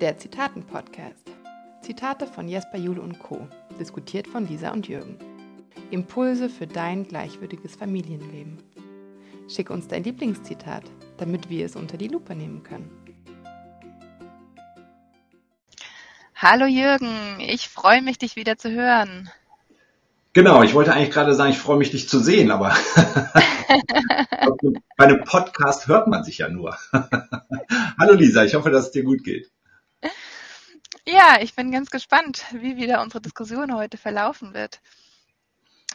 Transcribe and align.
Der 0.00 0.16
Zitaten-Podcast. 0.16 1.32
Zitate 1.82 2.28
von 2.28 2.46
Jesper 2.46 2.78
Juhl 2.78 3.00
und 3.00 3.18
Co. 3.18 3.48
Diskutiert 3.80 4.28
von 4.28 4.46
Lisa 4.46 4.70
und 4.70 4.86
Jürgen. 4.86 5.18
Impulse 5.90 6.48
für 6.48 6.68
dein 6.68 7.08
gleichwürdiges 7.08 7.74
Familienleben. 7.74 8.62
Schick 9.48 9.70
uns 9.70 9.88
dein 9.88 10.04
Lieblingszitat, 10.04 10.84
damit 11.16 11.50
wir 11.50 11.66
es 11.66 11.74
unter 11.74 11.96
die 11.96 12.06
Lupe 12.06 12.36
nehmen 12.36 12.62
können. 12.62 12.88
Hallo 16.36 16.66
Jürgen, 16.66 17.40
ich 17.40 17.68
freue 17.68 18.00
mich, 18.00 18.18
dich 18.18 18.36
wieder 18.36 18.56
zu 18.56 18.70
hören. 18.70 19.28
Genau, 20.32 20.62
ich 20.62 20.74
wollte 20.74 20.92
eigentlich 20.92 21.10
gerade 21.10 21.34
sagen, 21.34 21.50
ich 21.50 21.58
freue 21.58 21.78
mich, 21.78 21.90
dich 21.90 22.08
zu 22.08 22.20
sehen, 22.20 22.52
aber 22.52 22.72
bei 24.96 25.04
einem 25.04 25.24
Podcast 25.24 25.88
hört 25.88 26.06
man 26.06 26.22
sich 26.22 26.38
ja 26.38 26.48
nur. 26.48 26.76
Hallo 27.98 28.14
Lisa, 28.14 28.44
ich 28.44 28.54
hoffe, 28.54 28.70
dass 28.70 28.86
es 28.86 28.92
dir 28.92 29.02
gut 29.02 29.24
geht. 29.24 29.50
Ja, 31.10 31.38
ich 31.40 31.54
bin 31.54 31.72
ganz 31.72 31.90
gespannt, 31.90 32.44
wie 32.52 32.76
wieder 32.76 33.00
unsere 33.00 33.22
Diskussion 33.22 33.74
heute 33.74 33.96
verlaufen 33.96 34.52
wird. 34.52 34.82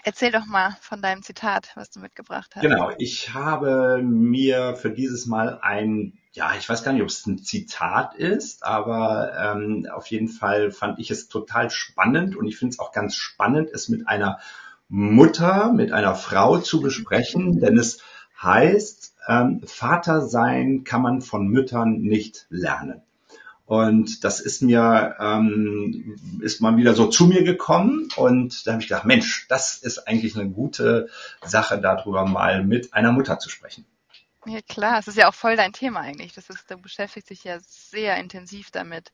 Erzähl 0.03 0.31
doch 0.31 0.47
mal 0.47 0.75
von 0.81 1.03
deinem 1.03 1.21
Zitat, 1.21 1.69
was 1.75 1.91
du 1.91 1.99
mitgebracht 1.99 2.55
hast. 2.55 2.63
Genau, 2.63 2.89
ich 2.97 3.31
habe 3.31 4.01
mir 4.01 4.75
für 4.75 4.89
dieses 4.89 5.27
Mal 5.27 5.59
ein, 5.61 6.17
ja, 6.31 6.53
ich 6.57 6.67
weiß 6.67 6.83
gar 6.83 6.93
nicht, 6.93 7.03
ob 7.03 7.09
es 7.09 7.27
ein 7.27 7.37
Zitat 7.37 8.15
ist, 8.15 8.65
aber 8.65 9.33
ähm, 9.37 9.87
auf 9.93 10.07
jeden 10.07 10.29
Fall 10.29 10.71
fand 10.71 10.97
ich 10.97 11.11
es 11.11 11.27
total 11.27 11.69
spannend 11.69 12.35
und 12.35 12.47
ich 12.47 12.57
finde 12.57 12.73
es 12.73 12.79
auch 12.79 12.91
ganz 12.91 13.15
spannend, 13.15 13.69
es 13.71 13.89
mit 13.89 14.07
einer 14.07 14.39
Mutter, 14.89 15.71
mit 15.73 15.91
einer 15.91 16.15
Frau 16.15 16.57
zu 16.57 16.81
besprechen, 16.81 17.59
denn 17.59 17.77
es 17.77 18.01
heißt, 18.41 19.15
ähm, 19.27 19.61
Vater 19.63 20.21
sein 20.21 20.83
kann 20.83 21.03
man 21.03 21.21
von 21.21 21.47
Müttern 21.47 22.01
nicht 22.01 22.47
lernen. 22.49 23.03
Und 23.73 24.23
das 24.23 24.39
ist 24.39 24.61
mir, 24.61 25.15
ähm, 25.19 26.39
ist 26.43 26.61
mal 26.61 26.77
wieder 26.77 26.93
so 26.93 27.07
zu 27.07 27.25
mir 27.25 27.43
gekommen 27.43 28.07
und 28.17 28.67
da 28.67 28.73
habe 28.73 28.83
ich 28.83 28.87
gedacht, 28.87 29.05
Mensch, 29.05 29.47
das 29.49 29.77
ist 29.77 30.07
eigentlich 30.07 30.35
eine 30.35 30.47
gute 30.47 31.09
Sache, 31.43 31.81
darüber 31.81 32.23
mal 32.27 32.63
mit 32.63 32.93
einer 32.93 33.11
Mutter 33.11 33.39
zu 33.39 33.49
sprechen. 33.49 33.87
Ja 34.45 34.59
klar, 34.69 34.99
es 34.99 35.07
ist 35.07 35.17
ja 35.17 35.27
auch 35.27 35.33
voll 35.33 35.55
dein 35.55 35.73
Thema 35.73 36.01
eigentlich. 36.01 36.33
Das 36.33 36.51
ist, 36.51 36.69
du 36.69 36.77
beschäftigst 36.77 37.31
dich 37.31 37.45
ja 37.45 37.57
sehr 37.65 38.17
intensiv 38.17 38.69
damit. 38.69 39.11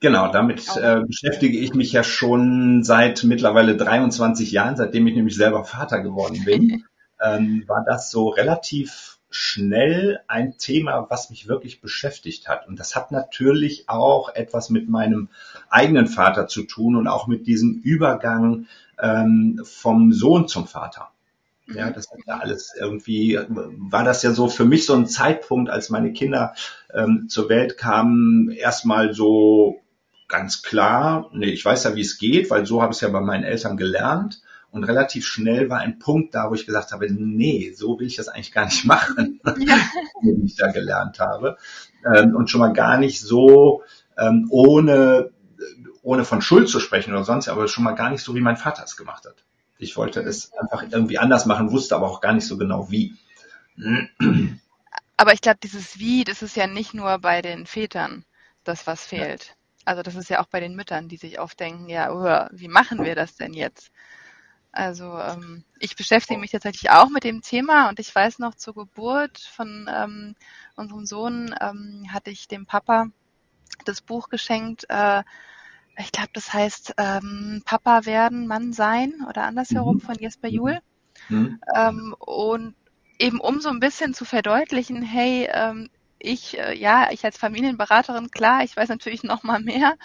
Genau, 0.00 0.30
damit 0.30 0.68
äh, 0.76 1.00
beschäftige 1.06 1.56
ich 1.56 1.72
mich 1.72 1.90
ja 1.90 2.04
schon 2.04 2.82
seit 2.84 3.24
mittlerweile 3.24 3.74
23 3.74 4.52
Jahren, 4.52 4.76
seitdem 4.76 5.06
ich 5.06 5.14
nämlich 5.14 5.36
selber 5.36 5.64
Vater 5.64 6.02
geworden 6.02 6.44
bin. 6.44 6.84
ähm, 7.24 7.64
war 7.66 7.86
das 7.86 8.10
so 8.10 8.28
relativ 8.28 9.17
schnell 9.30 10.20
ein 10.26 10.56
Thema, 10.56 11.06
was 11.10 11.30
mich 11.30 11.48
wirklich 11.48 11.80
beschäftigt 11.80 12.48
hat. 12.48 12.66
Und 12.66 12.78
das 12.78 12.96
hat 12.96 13.12
natürlich 13.12 13.88
auch 13.88 14.34
etwas 14.34 14.70
mit 14.70 14.88
meinem 14.88 15.28
eigenen 15.68 16.06
Vater 16.06 16.48
zu 16.48 16.62
tun 16.62 16.96
und 16.96 17.06
auch 17.06 17.26
mit 17.26 17.46
diesem 17.46 17.74
Übergang 17.74 18.66
ähm, 18.98 19.60
vom 19.64 20.12
Sohn 20.12 20.48
zum 20.48 20.66
Vater. 20.66 21.10
Ja, 21.66 21.86
mhm. 21.86 21.94
das 21.94 22.10
hat 22.10 22.18
ja 22.26 22.38
alles 22.38 22.74
irgendwie, 22.78 23.38
war 23.48 24.04
das 24.04 24.22
ja 24.22 24.32
so 24.32 24.48
für 24.48 24.64
mich 24.64 24.86
so 24.86 24.94
ein 24.94 25.06
Zeitpunkt, 25.06 25.70
als 25.70 25.90
meine 25.90 26.12
Kinder 26.12 26.54
ähm, 26.94 27.26
zur 27.28 27.48
Welt 27.50 27.76
kamen, 27.76 28.50
erstmal 28.50 29.12
so 29.12 29.80
ganz 30.28 30.62
klar, 30.62 31.30
nee, 31.32 31.50
ich 31.50 31.64
weiß 31.64 31.84
ja, 31.84 31.94
wie 31.94 32.02
es 32.02 32.18
geht, 32.18 32.50
weil 32.50 32.66
so 32.66 32.82
habe 32.82 32.92
ich 32.92 32.98
es 32.98 33.00
ja 33.02 33.08
bei 33.08 33.20
meinen 33.20 33.44
Eltern 33.44 33.76
gelernt. 33.76 34.40
Und 34.70 34.84
relativ 34.84 35.26
schnell 35.26 35.70
war 35.70 35.78
ein 35.78 35.98
Punkt 35.98 36.34
da, 36.34 36.50
wo 36.50 36.54
ich 36.54 36.66
gesagt 36.66 36.92
habe, 36.92 37.10
nee, 37.10 37.72
so 37.74 37.98
will 37.98 38.06
ich 38.06 38.16
das 38.16 38.28
eigentlich 38.28 38.52
gar 38.52 38.66
nicht 38.66 38.84
machen, 38.84 39.40
ja. 39.58 39.76
wie 40.22 40.44
ich 40.44 40.56
da 40.56 40.70
gelernt 40.70 41.18
habe. 41.20 41.56
Ähm, 42.04 42.36
und 42.36 42.50
schon 42.50 42.60
mal 42.60 42.72
gar 42.72 42.98
nicht 42.98 43.20
so, 43.20 43.82
ähm, 44.18 44.46
ohne, 44.50 45.30
ohne 46.02 46.24
von 46.24 46.42
Schuld 46.42 46.68
zu 46.68 46.80
sprechen 46.80 47.12
oder 47.12 47.24
sonst, 47.24 47.48
aber 47.48 47.66
schon 47.68 47.84
mal 47.84 47.94
gar 47.94 48.10
nicht 48.10 48.22
so, 48.22 48.34
wie 48.34 48.40
mein 48.40 48.56
Vater 48.56 48.84
es 48.84 48.96
gemacht 48.96 49.24
hat. 49.24 49.44
Ich 49.78 49.96
wollte 49.96 50.20
es 50.20 50.52
einfach 50.54 50.84
irgendwie 50.90 51.18
anders 51.18 51.46
machen, 51.46 51.70
wusste 51.70 51.96
aber 51.96 52.08
auch 52.10 52.20
gar 52.20 52.32
nicht 52.32 52.46
so 52.46 52.58
genau 52.58 52.90
wie. 52.90 53.14
Aber 55.16 55.32
ich 55.32 55.40
glaube, 55.40 55.58
dieses 55.62 55.98
Wie, 55.98 56.24
das 56.24 56.42
ist 56.42 56.56
ja 56.56 56.66
nicht 56.66 56.94
nur 56.94 57.18
bei 57.18 57.42
den 57.42 57.66
Vätern 57.66 58.24
das, 58.64 58.86
was 58.86 59.06
fehlt. 59.06 59.56
Also 59.84 60.02
das 60.02 60.16
ist 60.16 60.28
ja 60.28 60.40
auch 60.40 60.46
bei 60.46 60.60
den 60.60 60.74
Müttern, 60.74 61.08
die 61.08 61.16
sich 61.16 61.40
oft 61.40 61.58
denken, 61.58 61.88
ja, 61.88 62.48
wie 62.52 62.68
machen 62.68 63.04
wir 63.04 63.14
das 63.14 63.36
denn 63.36 63.54
jetzt? 63.54 63.90
Also 64.72 65.18
ähm, 65.18 65.64
ich 65.78 65.96
beschäftige 65.96 66.38
mich 66.38 66.50
tatsächlich 66.50 66.90
auch 66.90 67.08
mit 67.08 67.24
dem 67.24 67.42
Thema 67.42 67.88
und 67.88 67.98
ich 67.98 68.14
weiß 68.14 68.38
noch 68.38 68.54
zur 68.54 68.74
Geburt 68.74 69.38
von 69.38 69.88
ähm, 69.92 70.34
unserem 70.76 71.06
Sohn 71.06 71.54
ähm, 71.60 72.06
hatte 72.12 72.30
ich 72.30 72.48
dem 72.48 72.66
Papa 72.66 73.06
das 73.84 74.02
Buch 74.02 74.28
geschenkt. 74.28 74.84
Äh, 74.88 75.22
ich 75.98 76.12
glaube, 76.12 76.30
das 76.32 76.52
heißt 76.52 76.94
ähm, 76.98 77.62
Papa 77.64 78.04
werden, 78.04 78.46
Mann 78.46 78.72
sein 78.72 79.14
oder 79.28 79.44
andersherum 79.44 79.96
mhm. 79.96 80.00
von 80.00 80.14
Jesper 80.16 80.48
Juhl. 80.48 80.78
Mhm. 81.28 81.60
Ähm, 81.74 82.14
und 82.18 82.74
eben 83.18 83.40
um 83.40 83.60
so 83.60 83.68
ein 83.68 83.80
bisschen 83.80 84.14
zu 84.14 84.24
verdeutlichen, 84.24 85.02
hey, 85.02 85.48
ähm, 85.52 85.90
ich, 86.18 86.58
äh, 86.58 86.76
ja, 86.76 87.10
ich 87.10 87.24
als 87.24 87.38
Familienberaterin, 87.38 88.30
klar, 88.30 88.62
ich 88.62 88.76
weiß 88.76 88.88
natürlich 88.88 89.22
noch 89.22 89.42
mal 89.42 89.60
mehr, 89.60 89.96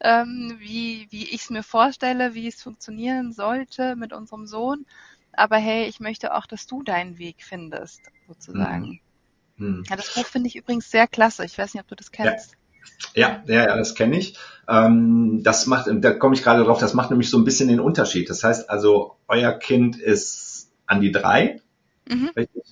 ähm, 0.00 0.56
wie, 0.58 1.06
wie 1.10 1.24
ich 1.24 1.42
es 1.42 1.50
mir 1.50 1.62
vorstelle, 1.62 2.34
wie 2.34 2.48
es 2.48 2.62
funktionieren 2.62 3.32
sollte 3.32 3.96
mit 3.96 4.12
unserem 4.12 4.46
Sohn. 4.46 4.86
Aber 5.32 5.56
hey, 5.56 5.86
ich 5.86 6.00
möchte 6.00 6.34
auch, 6.34 6.46
dass 6.46 6.66
du 6.66 6.82
deinen 6.82 7.18
Weg 7.18 7.36
findest, 7.40 8.00
sozusagen. 8.26 9.00
Mhm. 9.56 9.66
Mhm. 9.66 9.84
Ja, 9.88 9.96
das 9.96 10.14
Buch 10.14 10.26
finde 10.26 10.48
ich 10.48 10.56
übrigens 10.56 10.90
sehr 10.90 11.06
klasse. 11.06 11.44
Ich 11.44 11.58
weiß 11.58 11.74
nicht, 11.74 11.82
ob 11.82 11.88
du 11.88 11.96
das 11.96 12.10
kennst. 12.12 12.52
Ja. 12.52 12.58
Ja, 13.14 13.42
ja, 13.46 13.76
das 13.76 13.94
kenne 13.94 14.16
ich. 14.16 14.36
Ähm, 14.68 15.42
das 15.42 15.66
macht, 15.66 15.88
da 15.90 16.12
komme 16.12 16.34
ich 16.34 16.42
gerade 16.42 16.64
drauf, 16.64 16.78
das 16.78 16.94
macht 16.94 17.10
nämlich 17.10 17.30
so 17.30 17.38
ein 17.38 17.44
bisschen 17.44 17.68
den 17.68 17.80
Unterschied. 17.80 18.30
Das 18.30 18.44
heißt 18.44 18.70
also, 18.70 19.16
euer 19.26 19.52
Kind 19.52 19.98
ist 19.98 20.70
an 20.86 21.00
die 21.00 21.12
drei 21.12 21.60
Mhm. 22.08 22.30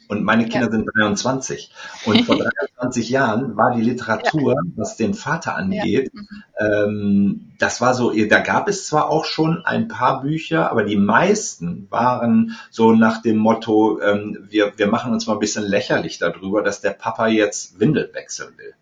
Und 0.08 0.24
meine 0.24 0.48
Kinder 0.48 0.66
ja. 0.66 0.72
sind 0.72 0.88
23. 0.96 1.72
Und 2.04 2.22
vor 2.22 2.36
23 2.76 3.08
Jahren 3.08 3.56
war 3.56 3.74
die 3.74 3.82
Literatur, 3.82 4.54
ja. 4.54 4.60
was 4.76 4.96
den 4.96 5.14
Vater 5.14 5.56
angeht, 5.56 6.10
ja. 6.12 6.20
mhm. 6.20 6.42
ähm, 6.58 7.52
das 7.58 7.80
war 7.80 7.94
so, 7.94 8.12
da 8.12 8.40
gab 8.40 8.68
es 8.68 8.86
zwar 8.86 9.08
auch 9.10 9.24
schon 9.24 9.64
ein 9.64 9.88
paar 9.88 10.22
Bücher, 10.22 10.70
aber 10.70 10.84
die 10.84 10.96
meisten 10.96 11.86
waren 11.90 12.56
so 12.70 12.92
nach 12.92 13.22
dem 13.22 13.38
Motto, 13.38 14.00
ähm, 14.00 14.46
wir, 14.48 14.72
wir 14.76 14.88
machen 14.88 15.12
uns 15.12 15.26
mal 15.26 15.34
ein 15.34 15.40
bisschen 15.40 15.64
lächerlich 15.64 16.18
darüber, 16.18 16.62
dass 16.62 16.80
der 16.80 16.90
Papa 16.90 17.28
jetzt 17.28 17.80
Windel 17.80 18.10
wechseln 18.12 18.56
will. 18.56 18.74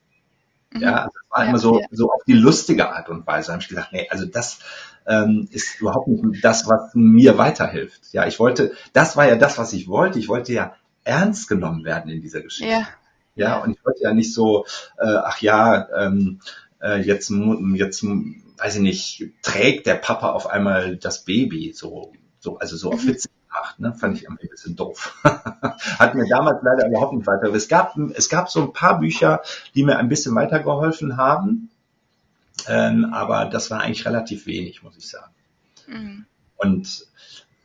Mhm. 0.74 0.82
Ja, 0.82 0.96
also 0.96 1.10
das 1.14 1.30
war 1.30 1.46
immer 1.46 1.58
so, 1.58 1.80
so 1.90 2.10
auf 2.10 2.22
die 2.26 2.34
lustige 2.34 2.90
Art 2.90 3.08
und 3.08 3.26
Weise. 3.26 3.48
Da 3.48 3.52
habe 3.54 3.62
ich 3.62 3.68
gedacht, 3.68 3.90
nee, 3.92 4.06
also 4.10 4.26
das, 4.26 4.58
ähm, 5.06 5.48
ist 5.50 5.80
überhaupt 5.80 6.08
nicht 6.08 6.44
das, 6.44 6.66
was 6.66 6.94
mir 6.94 7.38
weiterhilft. 7.38 8.12
Ja, 8.12 8.26
ich 8.26 8.38
wollte, 8.38 8.72
das 8.92 9.16
war 9.16 9.28
ja 9.28 9.36
das, 9.36 9.58
was 9.58 9.72
ich 9.72 9.88
wollte. 9.88 10.18
Ich 10.18 10.28
wollte 10.28 10.52
ja 10.52 10.74
ernst 11.04 11.48
genommen 11.48 11.84
werden 11.84 12.10
in 12.10 12.22
dieser 12.22 12.40
Geschichte. 12.40 12.72
Ja, 12.72 12.88
ja 13.34 13.58
und 13.58 13.72
ich 13.72 13.84
wollte 13.84 14.02
ja 14.02 14.14
nicht 14.14 14.32
so, 14.32 14.64
äh, 14.98 15.16
ach 15.24 15.40
ja, 15.40 15.88
ähm, 15.96 16.40
äh, 16.80 17.00
jetzt, 17.00 17.30
jetzt, 17.30 18.04
weiß 18.04 18.76
ich 18.76 18.80
nicht, 18.80 19.32
trägt 19.42 19.86
der 19.86 19.96
Papa 19.96 20.30
auf 20.30 20.46
einmal 20.46 20.96
das 20.96 21.24
Baby, 21.24 21.72
so, 21.74 22.12
so, 22.38 22.58
also 22.58 22.76
so 22.76 22.88
mhm. 22.88 22.94
auf 22.94 23.06
Witze 23.06 23.28
gemacht, 23.54 23.80
ne? 23.80 23.94
Fand 23.94 24.16
ich 24.16 24.24
irgendwie 24.24 24.46
ein 24.46 24.50
bisschen 24.50 24.76
doof. 24.76 25.14
Hat 25.22 26.14
mir 26.14 26.26
damals 26.28 26.62
leider 26.62 26.88
überhaupt 26.88 27.14
nicht 27.14 27.26
weiter. 27.26 27.52
Es 27.54 27.68
gab, 27.68 27.96
es 27.96 28.28
gab 28.28 28.50
so 28.50 28.62
ein 28.62 28.72
paar 28.72 28.98
Bücher, 28.98 29.42
die 29.74 29.84
mir 29.84 29.98
ein 29.98 30.08
bisschen 30.08 30.34
weitergeholfen 30.34 31.16
haben. 31.16 31.70
Ähm, 32.68 33.12
aber 33.12 33.46
das 33.46 33.70
war 33.70 33.80
eigentlich 33.80 34.06
relativ 34.06 34.46
wenig, 34.46 34.82
muss 34.82 34.96
ich 34.96 35.08
sagen. 35.08 35.32
Mhm. 35.86 36.26
Und 36.56 37.06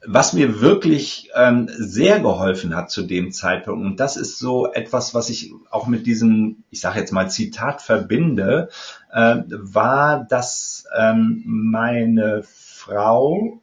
was 0.05 0.33
mir 0.33 0.61
wirklich 0.61 1.29
ähm, 1.35 1.69
sehr 1.69 2.19
geholfen 2.21 2.75
hat 2.75 2.89
zu 2.89 3.03
dem 3.03 3.31
Zeitpunkt, 3.31 3.85
und 3.85 3.99
das 3.99 4.17
ist 4.17 4.39
so 4.39 4.71
etwas, 4.71 5.13
was 5.13 5.29
ich 5.29 5.53
auch 5.69 5.87
mit 5.87 6.05
diesem, 6.07 6.63
ich 6.69 6.79
sage 6.79 6.99
jetzt 6.99 7.11
mal 7.11 7.29
Zitat 7.29 7.81
verbinde, 7.81 8.69
äh, 9.11 9.37
war, 9.49 10.25
dass 10.25 10.85
ähm, 10.97 11.43
meine 11.45 12.43
Frau, 12.43 13.61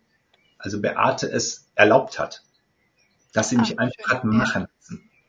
also 0.59 0.81
Beate, 0.81 1.31
es 1.31 1.69
erlaubt 1.75 2.19
hat, 2.19 2.43
dass 3.33 3.51
sie 3.51 3.59
mich 3.59 3.79
ah, 3.79 3.83
einfach 3.83 4.09
hat 4.09 4.25
machen 4.25 4.69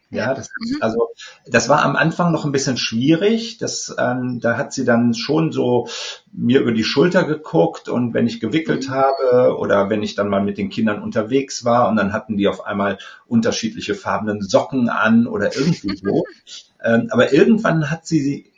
ja, 0.10 0.34
das, 0.34 0.50
mhm. 0.60 0.78
also 0.80 1.10
das 1.46 1.68
war 1.68 1.84
am 1.84 1.98
Anfang 1.98 2.32
noch 2.32 2.46
ein 2.46 2.54
bisschen 2.54 2.78
schwierig. 2.78 3.58
Das, 3.58 3.94
ähm, 4.00 4.40
da 4.40 4.58
hat 4.58 4.72
sie 4.72 4.86
dann 4.86 5.14
schon 5.14 5.52
so 5.52 5.88
mir 6.32 6.62
über 6.62 6.72
die 6.72 6.86
Schulter 6.86 7.26
geguckt 7.26 7.90
und 7.90 8.14
wenn 8.14 8.28
ich 8.28 8.40
gewickelt 8.40 8.88
mhm. 8.88 8.94
habe 8.94 9.58
oder 9.58 9.90
wenn 9.90 10.04
ich 10.04 10.16
dann 10.16 10.30
mal 10.30 10.44
mit 10.44 10.58
den 10.58 10.70
Kindern 10.70 11.02
unterwegs 11.02 11.66
war 11.66 11.90
und 11.90 11.98
dann 11.98 12.14
hatten 12.14 12.38
die 12.38 12.48
auf 12.48 12.66
einmal 12.66 13.00
unterschiedliche 13.26 13.96
farbenen 13.96 14.42
Socken 14.42 14.88
an 14.88 15.28
oder 15.28 15.54
irgendwie 15.56 15.98
so. 15.98 16.24
ähm, 16.84 17.08
aber 17.12 17.34
irgendwann 17.34 17.92
hat 17.92 18.08
sie 18.08 18.52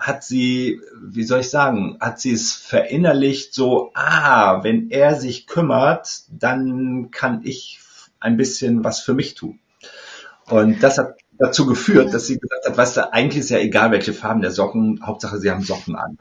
hat 0.00 0.24
sie, 0.24 0.80
wie 1.00 1.24
soll 1.24 1.40
ich 1.40 1.50
sagen, 1.50 1.98
hat 2.00 2.18
sie 2.20 2.32
es 2.32 2.54
verinnerlicht 2.54 3.54
so, 3.54 3.90
ah, 3.94 4.64
wenn 4.64 4.90
er 4.90 5.14
sich 5.14 5.46
kümmert, 5.46 6.22
dann 6.30 7.10
kann 7.10 7.42
ich 7.44 7.80
ein 8.18 8.36
bisschen 8.36 8.82
was 8.82 9.00
für 9.00 9.14
mich 9.14 9.34
tun. 9.34 9.60
Und 10.46 10.82
das 10.82 10.98
hat 10.98 11.18
dazu 11.38 11.66
geführt, 11.66 12.12
dass 12.14 12.26
sie 12.26 12.38
gesagt 12.38 12.66
hat, 12.66 12.76
weißt 12.76 12.96
du, 12.96 13.12
eigentlich 13.12 13.40
ist 13.40 13.50
ja 13.50 13.58
egal, 13.58 13.90
welche 13.92 14.12
Farben 14.12 14.40
der 14.40 14.50
Socken, 14.50 15.00
Hauptsache 15.04 15.38
sie 15.38 15.50
haben 15.50 15.62
Socken 15.62 15.96
an. 15.96 16.18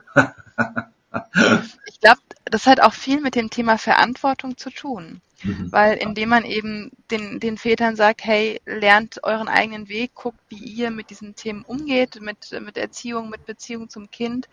ich 1.87 1.99
glaube, 1.99 2.21
das 2.45 2.67
hat 2.67 2.81
auch 2.81 2.93
viel 2.93 3.21
mit 3.21 3.35
dem 3.35 3.49
Thema 3.49 3.77
Verantwortung 3.77 4.57
zu 4.57 4.69
tun. 4.69 5.21
Mhm. 5.43 5.71
Weil 5.71 5.97
indem 5.97 6.29
man 6.29 6.43
eben 6.43 6.91
den, 7.11 7.39
den 7.39 7.57
Vätern 7.57 7.95
sagt, 7.95 8.25
hey, 8.25 8.61
lernt 8.65 9.23
euren 9.23 9.47
eigenen 9.47 9.87
Weg, 9.87 10.13
guckt, 10.15 10.39
wie 10.49 10.57
ihr 10.57 10.91
mit 10.91 11.09
diesen 11.09 11.35
Themen 11.35 11.63
umgeht, 11.63 12.19
mit, 12.21 12.51
mit 12.61 12.77
Erziehung, 12.77 13.29
mit 13.29 13.45
Beziehung 13.45 13.89
zum 13.89 14.11
Kind, 14.11 14.49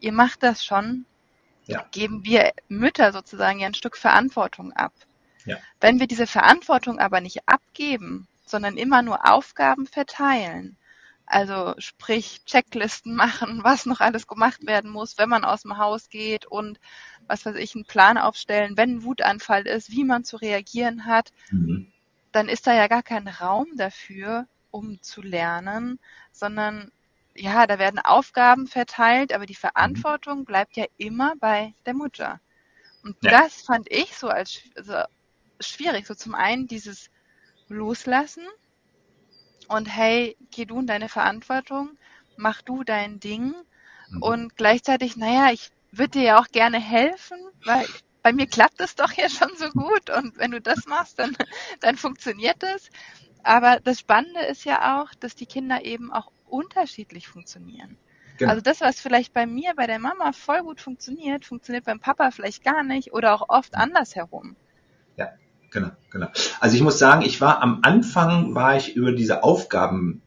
ihr 0.00 0.12
macht 0.12 0.42
das 0.42 0.64
schon, 0.64 1.04
ja. 1.66 1.84
geben 1.92 2.24
wir 2.24 2.52
Mütter 2.68 3.12
sozusagen 3.12 3.60
ja 3.60 3.66
ein 3.66 3.74
Stück 3.74 3.96
Verantwortung 3.96 4.72
ab. 4.72 4.92
Ja. 5.44 5.58
Wenn 5.80 6.00
wir 6.00 6.06
diese 6.06 6.26
Verantwortung 6.26 6.98
aber 6.98 7.20
nicht 7.20 7.46
abgeben, 7.46 8.26
sondern 8.44 8.76
immer 8.76 9.02
nur 9.02 9.30
Aufgaben 9.30 9.86
verteilen, 9.86 10.76
also 11.30 11.74
sprich 11.78 12.44
Checklisten 12.44 13.14
machen, 13.14 13.60
was 13.64 13.86
noch 13.86 14.00
alles 14.00 14.26
gemacht 14.26 14.66
werden 14.66 14.90
muss, 14.90 15.18
wenn 15.18 15.28
man 15.28 15.44
aus 15.44 15.62
dem 15.62 15.78
Haus 15.78 16.08
geht 16.08 16.46
und 16.46 16.80
was 17.26 17.46
weiß 17.46 17.56
ich, 17.56 17.74
einen 17.74 17.84
Plan 17.84 18.18
aufstellen, 18.18 18.76
wenn 18.76 18.96
ein 18.96 19.04
Wutanfall 19.04 19.66
ist, 19.66 19.90
wie 19.90 20.04
man 20.04 20.24
zu 20.24 20.36
reagieren 20.36 21.06
hat, 21.06 21.30
mhm. 21.50 21.92
dann 22.32 22.48
ist 22.48 22.66
da 22.66 22.74
ja 22.74 22.88
gar 22.88 23.02
kein 23.02 23.28
Raum 23.28 23.68
dafür, 23.76 24.46
um 24.70 25.00
zu 25.02 25.22
lernen, 25.22 25.98
sondern 26.32 26.90
ja, 27.34 27.66
da 27.66 27.78
werden 27.78 28.00
Aufgaben 28.00 28.66
verteilt, 28.66 29.32
aber 29.32 29.46
die. 29.46 29.54
Verantwortung 29.54 30.44
bleibt 30.44 30.76
ja 30.76 30.86
immer 30.96 31.34
bei 31.38 31.74
der 31.86 31.94
Mutter. 31.94 32.40
Und 33.02 33.16
ja. 33.22 33.30
das 33.30 33.62
fand 33.62 33.90
ich 33.90 34.16
so 34.16 34.28
als 34.28 34.62
also 34.74 35.02
schwierig. 35.60 36.06
So 36.06 36.14
zum 36.14 36.34
einen 36.34 36.66
dieses 36.66 37.10
Loslassen, 37.68 38.46
und 39.70 39.86
hey, 39.86 40.36
geh 40.50 40.64
du 40.64 40.80
in 40.80 40.86
deine 40.86 41.08
Verantwortung, 41.08 41.96
mach 42.36 42.60
du 42.62 42.82
dein 42.82 43.20
Ding 43.20 43.54
mhm. 44.10 44.22
und 44.22 44.56
gleichzeitig, 44.56 45.16
naja, 45.16 45.52
ich 45.52 45.70
würde 45.92 46.18
dir 46.18 46.22
ja 46.22 46.40
auch 46.40 46.48
gerne 46.48 46.80
helfen, 46.80 47.38
weil 47.64 47.86
bei 48.22 48.32
mir 48.32 48.46
klappt 48.46 48.80
es 48.80 48.96
doch 48.96 49.12
ja 49.12 49.28
schon 49.28 49.50
so 49.56 49.70
gut 49.70 50.10
und 50.10 50.36
wenn 50.38 50.50
du 50.50 50.60
das 50.60 50.86
machst, 50.86 51.18
dann, 51.18 51.36
dann 51.80 51.96
funktioniert 51.96 52.62
es. 52.62 52.90
Aber 53.42 53.80
das 53.80 54.00
Spannende 54.00 54.40
ist 54.40 54.64
ja 54.64 55.00
auch, 55.00 55.14
dass 55.14 55.34
die 55.34 55.46
Kinder 55.46 55.84
eben 55.84 56.12
auch 56.12 56.30
unterschiedlich 56.48 57.28
funktionieren. 57.28 57.96
Genau. 58.38 58.50
Also 58.50 58.62
das, 58.62 58.80
was 58.80 59.00
vielleicht 59.00 59.32
bei 59.32 59.46
mir, 59.46 59.74
bei 59.74 59.86
der 59.86 59.98
Mama 59.98 60.32
voll 60.32 60.62
gut 60.62 60.80
funktioniert, 60.80 61.44
funktioniert 61.44 61.84
beim 61.84 62.00
Papa 62.00 62.30
vielleicht 62.32 62.64
gar 62.64 62.82
nicht 62.82 63.12
oder 63.12 63.34
auch 63.34 63.48
oft 63.48 63.74
andersherum. 63.74 64.56
Ja, 65.16 65.32
genau, 65.70 65.90
genau. 66.10 66.28
Also 66.60 66.76
ich 66.76 66.82
muss 66.82 66.98
sagen, 66.98 67.22
ich 67.22 67.40
war 67.40 67.62
am 67.62 67.80
Anfang, 67.82 68.54
war 68.54 68.76
ich 68.76 68.96
über 68.96 69.12
diese 69.12 69.42
Aufgaben, 69.42 70.22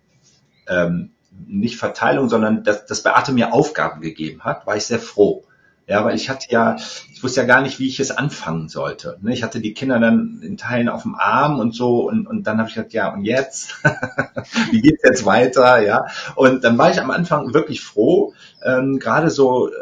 ähm, 0.68 1.12
nicht 1.48 1.78
Verteilung, 1.78 2.30
sondern 2.30 2.64
dass, 2.64 2.86
dass 2.86 3.04
Beate 3.04 3.32
mir 3.32 3.54
Aufgaben 3.54 4.02
gegeben 4.02 4.44
hat, 4.44 4.68
war 4.68 4.76
ich 4.76 4.86
sehr 4.86 5.00
froh. 5.00 5.44
Ja, 5.86 6.06
weil 6.06 6.16
ich 6.16 6.30
hatte 6.30 6.48
ja, 6.50 6.78
ich 7.12 7.22
wusste 7.22 7.42
ja 7.42 7.48
gar 7.48 7.62
nicht, 7.62 7.78
wie 7.78 7.88
ich 7.88 8.00
es 8.00 8.12
anfangen 8.12 8.70
sollte. 8.70 9.18
Ne? 9.22 9.34
Ich 9.34 9.44
hatte 9.44 9.60
die 9.60 9.74
Kinder 9.74 10.00
dann 10.00 10.40
in 10.42 10.56
Teilen 10.56 10.88
auf 10.88 11.02
dem 11.02 11.16
Arm 11.16 11.60
und 11.60 11.76
so 11.76 12.08
und, 12.08 12.26
und 12.26 12.48
dann 12.48 12.58
habe 12.58 12.70
ich 12.70 12.76
gesagt, 12.76 12.94
ja, 12.94 13.14
und 13.14 13.26
jetzt? 13.26 13.76
wie 14.72 14.82
geht's 14.82 15.04
jetzt 15.04 15.26
weiter? 15.26 15.82
Ja. 15.82 16.06
Und 16.36 16.64
dann 16.64 16.78
war 16.78 16.90
ich 16.90 17.02
am 17.02 17.12
Anfang 17.12 17.54
wirklich 17.54 17.82
froh, 17.82 18.34
ähm, 18.64 18.98
gerade 18.98 19.30
so, 19.30 19.68
äh, 19.68 19.74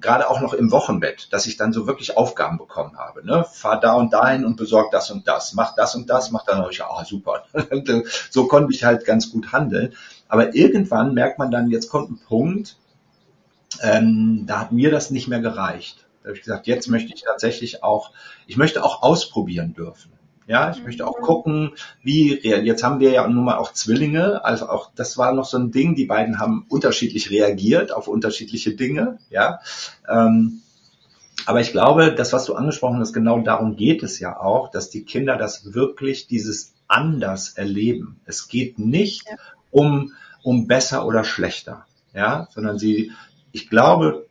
gerade 0.00 0.30
auch 0.30 0.40
noch 0.40 0.54
im 0.54 0.70
Wochenbett, 0.70 1.32
dass 1.32 1.46
ich 1.46 1.58
dann 1.58 1.74
so 1.74 1.86
wirklich 1.86 2.16
Aufgaben 2.16 2.56
bekommen 2.56 2.96
habe. 2.96 3.24
Ne? 3.26 3.44
Fahr 3.52 3.78
da 3.78 3.92
und 3.92 4.14
dahin 4.14 4.46
und 4.46 4.56
besorg 4.56 4.90
das 4.90 5.10
und 5.10 5.28
das, 5.28 5.52
mach 5.52 5.74
das 5.74 5.94
und 5.94 6.08
das, 6.08 6.30
mach 6.30 6.46
dann 6.46 6.64
euch, 6.64 6.82
ah, 6.82 7.04
super. 7.04 7.44
so 8.30 8.46
konnte 8.46 8.74
ich 8.74 8.84
halt 8.84 9.04
ganz 9.04 9.30
gut 9.30 9.52
handeln. 9.52 9.92
Aber 10.28 10.54
irgendwann 10.54 11.12
merkt 11.12 11.38
man 11.38 11.50
dann, 11.50 11.70
jetzt 11.70 11.90
kommt 11.90 12.10
ein 12.10 12.18
Punkt, 12.26 12.76
ähm, 13.82 14.44
da 14.46 14.60
hat 14.60 14.72
mir 14.72 14.90
das 14.90 15.10
nicht 15.10 15.28
mehr 15.28 15.40
gereicht. 15.40 16.06
Da 16.22 16.28
habe 16.28 16.36
ich 16.36 16.44
gesagt, 16.44 16.66
jetzt 16.66 16.88
möchte 16.88 17.12
ich 17.14 17.22
tatsächlich 17.22 17.82
auch, 17.82 18.10
ich 18.46 18.56
möchte 18.56 18.84
auch 18.84 19.02
ausprobieren 19.02 19.74
dürfen. 19.74 20.10
Ja, 20.48 20.70
ich 20.70 20.82
möchte 20.84 21.06
auch 21.06 21.18
mhm. 21.18 21.22
gucken, 21.22 21.72
wie, 22.02 22.38
jetzt 22.40 22.84
haben 22.84 23.00
wir 23.00 23.10
ja 23.10 23.26
nun 23.26 23.44
mal 23.44 23.58
auch 23.58 23.72
Zwillinge, 23.72 24.44
also 24.44 24.68
auch, 24.68 24.90
das 24.94 25.18
war 25.18 25.32
noch 25.32 25.44
so 25.44 25.58
ein 25.58 25.72
Ding, 25.72 25.96
die 25.96 26.04
beiden 26.04 26.38
haben 26.38 26.66
unterschiedlich 26.68 27.30
reagiert 27.30 27.92
auf 27.92 28.06
unterschiedliche 28.06 28.74
Dinge, 28.76 29.18
ja. 29.28 29.58
Ähm, 30.08 30.62
aber 31.46 31.60
ich 31.60 31.72
glaube, 31.72 32.14
das, 32.14 32.32
was 32.32 32.44
du 32.44 32.54
angesprochen 32.54 33.00
hast, 33.00 33.12
genau 33.12 33.40
darum 33.40 33.76
geht 33.76 34.02
es 34.02 34.20
ja 34.20 34.40
auch, 34.40 34.70
dass 34.70 34.88
die 34.88 35.04
Kinder 35.04 35.36
das 35.36 35.74
wirklich 35.74 36.28
dieses 36.28 36.74
anders 36.88 37.50
erleben. 37.50 38.20
Es 38.24 38.48
geht 38.48 38.78
nicht 38.78 39.28
ja. 39.28 39.36
um, 39.70 40.12
um 40.42 40.68
besser 40.68 41.06
oder 41.06 41.24
schlechter, 41.24 41.86
ja, 42.14 42.48
sondern 42.52 42.78
sie, 42.78 43.12
ich 43.56 43.70
glaube, 43.70 44.26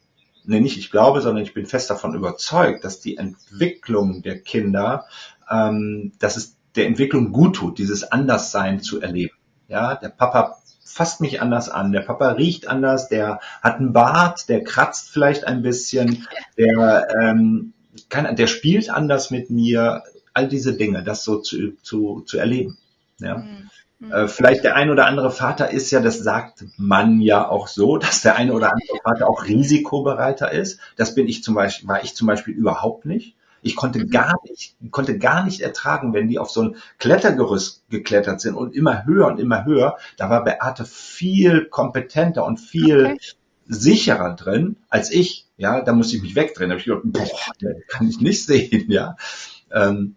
nee, 0.45 0.60
nicht 0.60 0.77
ich 0.77 0.92
glaube, 0.92 1.19
sondern 1.22 1.44
ich 1.44 1.56
bin 1.56 1.66
fest 1.66 1.89
davon 1.89 2.13
überzeugt, 2.13 2.83
dass 2.83 3.00
die 3.00 3.18
Entwicklung 3.18 4.22
der 4.22 4.39
Kinder, 4.39 5.06
ähm, 5.50 6.13
dass 6.19 6.38
es 6.38 6.57
der 6.75 6.86
Entwicklung 6.86 7.31
gut 7.31 7.56
tut, 7.56 7.80
dieses 7.80 8.04
Anderssein 8.04 8.81
zu 8.81 9.01
erleben. 9.01 9.33
Ja, 9.68 9.95
der 9.95 10.10
Papa 10.10 10.57
fasst 10.83 11.22
mich 11.22 11.42
anders 11.42 11.69
an, 11.69 11.92
der 11.92 12.01
Papa 12.01 12.30
riecht 12.33 12.68
anders, 12.68 13.10
der 13.10 13.39
hat 13.63 13.77
einen 13.77 13.94
Bart, 13.94 14.48
der 14.48 14.63
kratzt 14.63 15.10
vielleicht 15.10 15.45
ein 15.48 15.63
bisschen, 15.63 16.28
der, 16.57 17.07
ähm, 17.19 17.74
kann, 18.10 18.36
der 18.36 18.48
spielt 18.48 18.92
anders 18.92 19.31
mit 19.31 19.50
mir, 19.50 20.04
all 20.33 20.48
diese 20.48 20.78
Dinge, 20.78 21.04
das 21.04 21.24
so 21.24 21.39
zu, 21.39 21.78
zu, 21.81 22.21
zu 22.21 22.38
erleben. 22.38 22.78
Ja. 23.19 23.38
Mhm. 23.38 23.69
Äh, 24.01 24.27
vielleicht 24.27 24.63
der 24.63 24.75
ein 24.75 24.89
oder 24.89 25.06
andere 25.06 25.31
Vater 25.31 25.71
ist 25.71 25.89
ja, 25.92 26.01
das 26.01 26.19
sagt 26.19 26.65
man 26.77 27.21
ja 27.21 27.47
auch 27.47 27.68
so, 27.68 27.97
dass 27.97 28.21
der 28.21 28.36
eine 28.36 28.53
oder 28.53 28.71
andere 28.71 28.97
Vater 29.03 29.30
auch 29.30 29.45
risikobereiter 29.45 30.51
ist. 30.51 30.80
Das 30.95 31.15
bin 31.15 31.27
ich 31.27 31.44
zum 31.44 31.56
Beispiel, 31.56 31.88
war 31.88 32.03
ich 32.03 32.15
zum 32.15 32.27
Beispiel 32.27 32.53
überhaupt 32.53 33.06
nicht. 33.06 33.36
Ich 33.62 33.75
konnte 33.75 34.00
mhm. 34.00 34.09
gar 34.12 34.36
nicht, 34.47 34.75
konnte 34.92 35.18
gar 35.18 35.44
nicht 35.44 35.62
ertragen, 35.62 36.13
wenn 36.13 36.27
die 36.27 36.38
auf 36.38 36.51
so 36.51 36.62
ein 36.62 36.75
Klettergerüst 37.00 37.89
geklettert 37.89 38.39
sind 38.39 38.53
und 38.53 38.75
immer 38.75 39.06
höher 39.06 39.27
und 39.27 39.39
immer 39.39 39.65
höher. 39.65 39.97
Da 40.18 40.30
war 40.30 40.44
Beate 40.44 40.86
viel 40.86 41.65
kompetenter 41.65 42.45
und 42.45 42.59
viel 42.59 43.06
okay. 43.06 43.19
sicherer 43.65 44.36
drin 44.36 44.75
als 44.89 45.09
ich. 45.09 45.47
Ja, 45.57 45.81
da 45.81 45.94
musste 45.94 46.18
ich 46.18 46.21
mich 46.21 46.36
wegdrehen. 46.36 46.69
Da 46.69 46.74
habe 46.74 46.80
ich 46.80 46.86
gedacht, 46.86 47.03
boah, 47.06 47.74
kann 47.88 48.07
ich 48.07 48.19
nicht 48.19 48.45
sehen, 48.45 48.92
ja. 48.92 49.15
Ähm, 49.71 50.15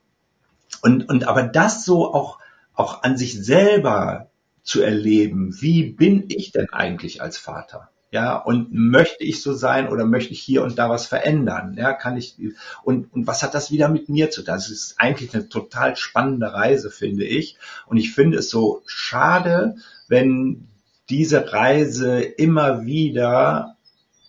und, 0.82 1.08
und 1.08 1.26
aber 1.26 1.44
das 1.44 1.86
so 1.86 2.12
auch 2.12 2.38
auch 2.78 3.02
an 3.02 3.16
sich 3.16 3.44
selber 3.44 4.30
zu 4.62 4.82
erleben, 4.82 5.56
wie 5.60 5.84
bin 5.90 6.24
ich 6.28 6.52
denn 6.52 6.68
eigentlich 6.70 7.20
als 7.20 7.36
Vater? 7.36 7.90
Ja, 8.10 8.36
und 8.36 8.72
möchte 8.72 9.24
ich 9.24 9.42
so 9.42 9.52
sein 9.52 9.88
oder 9.88 10.06
möchte 10.06 10.32
ich 10.32 10.40
hier 10.40 10.62
und 10.62 10.78
da 10.78 10.88
was 10.88 11.06
verändern? 11.06 11.74
Ja, 11.76 11.92
kann 11.92 12.16
ich, 12.16 12.36
und, 12.82 13.12
und 13.12 13.26
was 13.26 13.42
hat 13.42 13.52
das 13.52 13.70
wieder 13.70 13.88
mit 13.88 14.08
mir 14.08 14.30
zu 14.30 14.42
tun? 14.42 14.54
Das 14.54 14.70
ist 14.70 14.94
eigentlich 14.98 15.34
eine 15.34 15.48
total 15.48 15.96
spannende 15.96 16.52
Reise, 16.52 16.90
finde 16.90 17.24
ich. 17.24 17.58
Und 17.86 17.98
ich 17.98 18.14
finde 18.14 18.38
es 18.38 18.48
so 18.48 18.82
schade, 18.86 19.76
wenn 20.06 20.68
diese 21.10 21.52
Reise 21.52 22.20
immer 22.20 22.86
wieder 22.86 23.76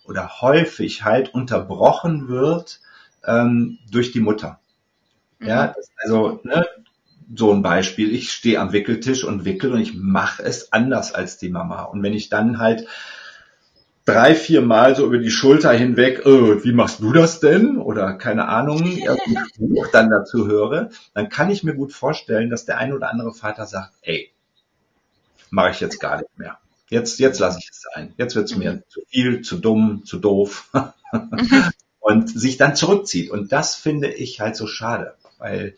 oder 0.04 0.40
häufig 0.42 1.04
halt 1.04 1.32
unterbrochen 1.32 2.28
wird 2.28 2.80
ähm, 3.24 3.78
durch 3.90 4.12
die 4.12 4.20
Mutter. 4.20 4.58
Ja, 5.40 5.68
mhm. 5.68 5.72
also 6.02 6.40
ne, 6.42 6.66
so 7.34 7.52
ein 7.52 7.62
Beispiel, 7.62 8.14
ich 8.14 8.32
stehe 8.32 8.60
am 8.60 8.72
Wickeltisch 8.72 9.24
und 9.24 9.44
wickel 9.44 9.72
und 9.72 9.80
ich 9.80 9.94
mache 9.94 10.42
es 10.42 10.72
anders 10.72 11.14
als 11.14 11.38
die 11.38 11.48
Mama. 11.48 11.82
Und 11.82 12.02
wenn 12.02 12.12
ich 12.12 12.28
dann 12.28 12.58
halt 12.58 12.86
drei, 14.04 14.34
vier 14.34 14.62
Mal 14.62 14.96
so 14.96 15.06
über 15.06 15.18
die 15.18 15.30
Schulter 15.30 15.72
hinweg, 15.72 16.26
oh, 16.26 16.64
wie 16.64 16.72
machst 16.72 17.00
du 17.00 17.12
das 17.12 17.40
denn? 17.40 17.76
Oder 17.76 18.14
keine 18.14 18.48
Ahnung, 18.48 18.84
Spruch 19.54 19.88
dann 19.92 20.10
dazu 20.10 20.46
höre, 20.46 20.90
dann 21.14 21.28
kann 21.28 21.50
ich 21.50 21.62
mir 21.62 21.74
gut 21.74 21.92
vorstellen, 21.92 22.50
dass 22.50 22.64
der 22.64 22.78
ein 22.78 22.92
oder 22.92 23.10
andere 23.10 23.32
Vater 23.32 23.66
sagt, 23.66 23.92
ey, 24.02 24.30
mache 25.50 25.70
ich 25.70 25.80
jetzt 25.80 26.00
gar 26.00 26.18
nicht 26.18 26.38
mehr. 26.38 26.58
Jetzt, 26.88 27.20
jetzt 27.20 27.38
lasse 27.38 27.60
ich 27.60 27.68
es 27.70 27.82
sein. 27.94 28.12
Jetzt 28.16 28.34
wird 28.34 28.50
es 28.50 28.56
mir 28.56 28.72
mhm. 28.72 28.82
zu 28.88 29.00
viel, 29.08 29.42
zu 29.42 29.58
dumm, 29.58 30.02
zu 30.04 30.18
doof. 30.18 30.70
und 32.00 32.28
sich 32.28 32.56
dann 32.56 32.74
zurückzieht. 32.74 33.30
Und 33.30 33.52
das 33.52 33.76
finde 33.76 34.08
ich 34.12 34.40
halt 34.40 34.56
so 34.56 34.66
schade, 34.66 35.14
weil 35.38 35.76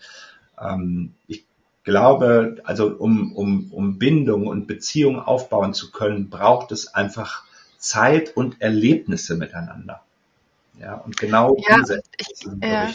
ähm, 0.63 1.15
ich 1.27 1.45
glaube, 1.85 2.61
also 2.65 2.89
um, 2.89 3.33
um, 3.35 3.73
um 3.73 3.99
Bindung 3.99 4.47
und 4.47 4.67
Beziehung 4.67 5.21
aufbauen 5.21 5.75
zu 5.75 5.91
können, 5.91 6.31
braucht 6.31 6.73
es 6.73 6.95
einfach 6.95 7.45
Zeit 7.79 8.37
und 8.37 8.61
Erlebnisse 8.61 9.37
miteinander. 9.37 10.03
Ja, 10.79 10.95
und 10.95 11.17
genau 11.17 11.57
ja, 11.69 11.79
diese. 11.79 12.03
Ich, 12.17 12.47
ja. 12.63 12.91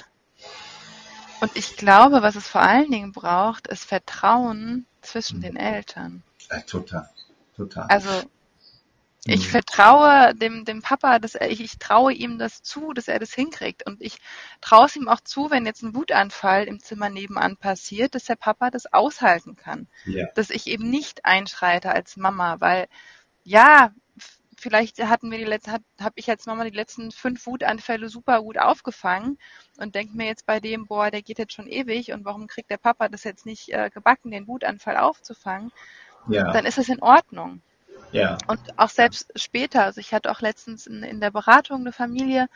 Und 1.40 1.52
ich 1.56 1.78
glaube, 1.78 2.22
was 2.22 2.36
es 2.36 2.48
vor 2.48 2.62
allen 2.62 2.90
Dingen 2.90 3.12
braucht, 3.12 3.68
ist 3.68 3.86
Vertrauen 3.86 4.86
zwischen 5.02 5.40
mhm. 5.40 5.44
den 5.44 5.56
Eltern. 5.58 6.24
Ja, 6.50 6.62
total, 6.62 7.10
total. 7.56 7.86
Also 7.90 8.10
Ich 9.28 9.48
mhm. 9.48 9.52
vertraue 9.52 10.34
dem, 10.36 10.64
dem 10.64 10.82
Papa, 10.82 11.20
dass 11.20 11.36
er, 11.36 11.52
ich, 11.52 11.60
ich 11.60 11.78
traue 11.80 12.14
ihm 12.14 12.40
das 12.40 12.64
zu, 12.64 12.94
dass 12.94 13.10
er 13.10 13.20
das 13.20 13.34
hinkriegt. 13.34 13.86
Und 13.86 14.02
ich 14.02 14.20
traue 14.62 14.86
es 14.86 14.96
ihm 14.96 15.10
auch 15.10 15.20
zu, 15.20 15.52
wenn 15.52 15.66
jetzt 15.66 15.84
ein 15.84 15.94
Wutanfall 15.94 16.64
im 16.64 16.80
Zimmer 16.80 17.10
nebenan 17.10 17.58
passiert, 17.58 18.16
dass 18.16 18.26
der 18.26 18.38
Papa 18.38 18.72
das 18.72 18.92
aushalten 18.94 19.56
kann. 19.58 19.88
Ja. 20.06 20.28
Dass 20.36 20.50
ich 20.50 20.68
eben 20.68 20.90
nicht 20.90 21.26
einschreite 21.26 21.92
als 21.92 22.16
Mama, 22.16 22.58
weil 22.60 22.88
ja, 23.44 23.92
vielleicht 24.58 25.04
hatten 25.04 25.30
wir 25.30 25.38
die 25.38 25.44
letzten, 25.44 25.72
habe 25.72 26.14
ich 26.16 26.30
als 26.30 26.46
Mama 26.46 26.64
die 26.64 26.76
letzten 26.76 27.12
fünf 27.12 27.46
Wutanfälle 27.46 28.10
super 28.10 28.42
gut 28.42 28.58
aufgefangen 28.58 29.38
und 29.78 29.96
denke 29.96 30.16
mir 30.16 30.26
jetzt 30.26 30.46
bei 30.46 30.60
dem, 30.60 30.88
boah, 30.88 31.12
der 31.12 31.22
geht 31.22 31.38
jetzt 31.38 31.54
schon 31.54 31.68
ewig 31.68 32.12
und 32.14 32.26
warum 32.26 32.48
kriegt 32.48 32.70
der 32.70 32.78
Papa 32.78 33.10
das 33.10 33.24
jetzt 33.24 33.46
nicht 33.46 33.70
äh, 33.74 33.90
gebacken, 33.90 34.32
den 34.32 34.48
Wutanfall 34.48 34.98
aufzufangen? 34.98 35.72
Ja. 36.30 36.52
Dann 36.52 36.66
ist 36.66 36.78
es 36.78 36.90
in 36.90 37.02
Ordnung. 37.02 37.62
Ja. 38.12 38.38
Und 38.48 38.60
auch 38.78 38.90
selbst 38.90 39.32
später, 39.36 39.84
also 39.84 40.00
ich 40.00 40.14
hatte 40.14 40.32
auch 40.32 40.42
letztens 40.42 40.88
in, 40.88 41.04
in 41.04 41.20
der 41.20 41.32
Beratung 41.32 41.82
eine 41.82 41.92
Familie, 41.92 42.48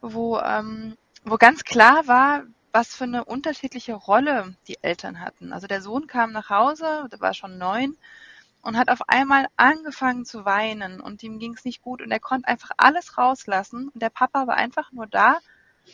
wo, 0.00 0.38
ähm, 0.38 0.96
wo 1.24 1.36
ganz 1.36 1.64
klar 1.64 2.06
war, 2.06 2.44
was 2.72 2.94
für 2.94 3.04
eine 3.04 3.24
unterschiedliche 3.24 3.94
Rolle 3.94 4.54
die 4.68 4.78
Eltern 4.82 5.20
hatten. 5.20 5.52
Also 5.52 5.66
der 5.66 5.82
Sohn 5.82 6.06
kam 6.06 6.32
nach 6.32 6.50
Hause, 6.50 7.08
der 7.10 7.20
war 7.20 7.34
schon 7.34 7.58
neun 7.58 7.96
und 8.62 8.76
hat 8.76 8.90
auf 8.90 9.08
einmal 9.08 9.46
angefangen 9.56 10.24
zu 10.24 10.44
weinen 10.44 11.00
und 11.00 11.22
ihm 11.22 11.38
ging 11.38 11.54
es 11.54 11.64
nicht 11.64 11.82
gut 11.82 12.02
und 12.02 12.10
er 12.10 12.20
konnte 12.20 12.48
einfach 12.48 12.70
alles 12.76 13.18
rauslassen 13.18 13.88
und 13.88 14.02
der 14.02 14.10
Papa 14.10 14.46
war 14.46 14.56
einfach 14.56 14.92
nur 14.92 15.06
da 15.06 15.38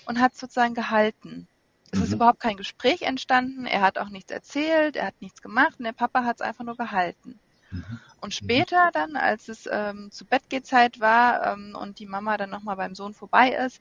und 0.07 0.21
hat 0.21 0.37
sozusagen 0.37 0.75
gehalten. 0.75 1.49
Es 1.93 1.99
mhm. 1.99 2.05
ist 2.05 2.13
überhaupt 2.13 2.41
kein 2.41 2.57
Gespräch 2.57 3.03
entstanden, 3.03 3.67
er 3.67 3.81
hat 3.81 3.99
auch 3.99 4.09
nichts 4.09 4.33
erzählt, 4.33 4.97
er 4.97 5.07
hat 5.07 5.21
nichts 5.21 5.41
gemacht 5.41 5.77
und 5.79 5.85
der 5.85 5.93
Papa 5.93 6.25
hat 6.25 6.37
es 6.37 6.43
einfach 6.43 6.65
nur 6.65 6.77
gehalten. 6.77 7.39
Mhm. 7.71 8.01
Und 8.27 8.35
später 8.35 8.91
dann, 8.93 9.15
als 9.15 9.47
es 9.47 9.69
ähm, 9.71 10.11
zu 10.11 10.25
Bettgehzeit 10.25 10.99
war 10.99 11.47
ähm, 11.47 11.77
und 11.81 12.01
die 12.01 12.07
Mama 12.07 12.37
dann 12.37 12.51
nochmal 12.51 12.75
beim 12.75 12.97
Sohn 12.97 13.15
vorbei 13.15 13.51
ist, 13.51 13.81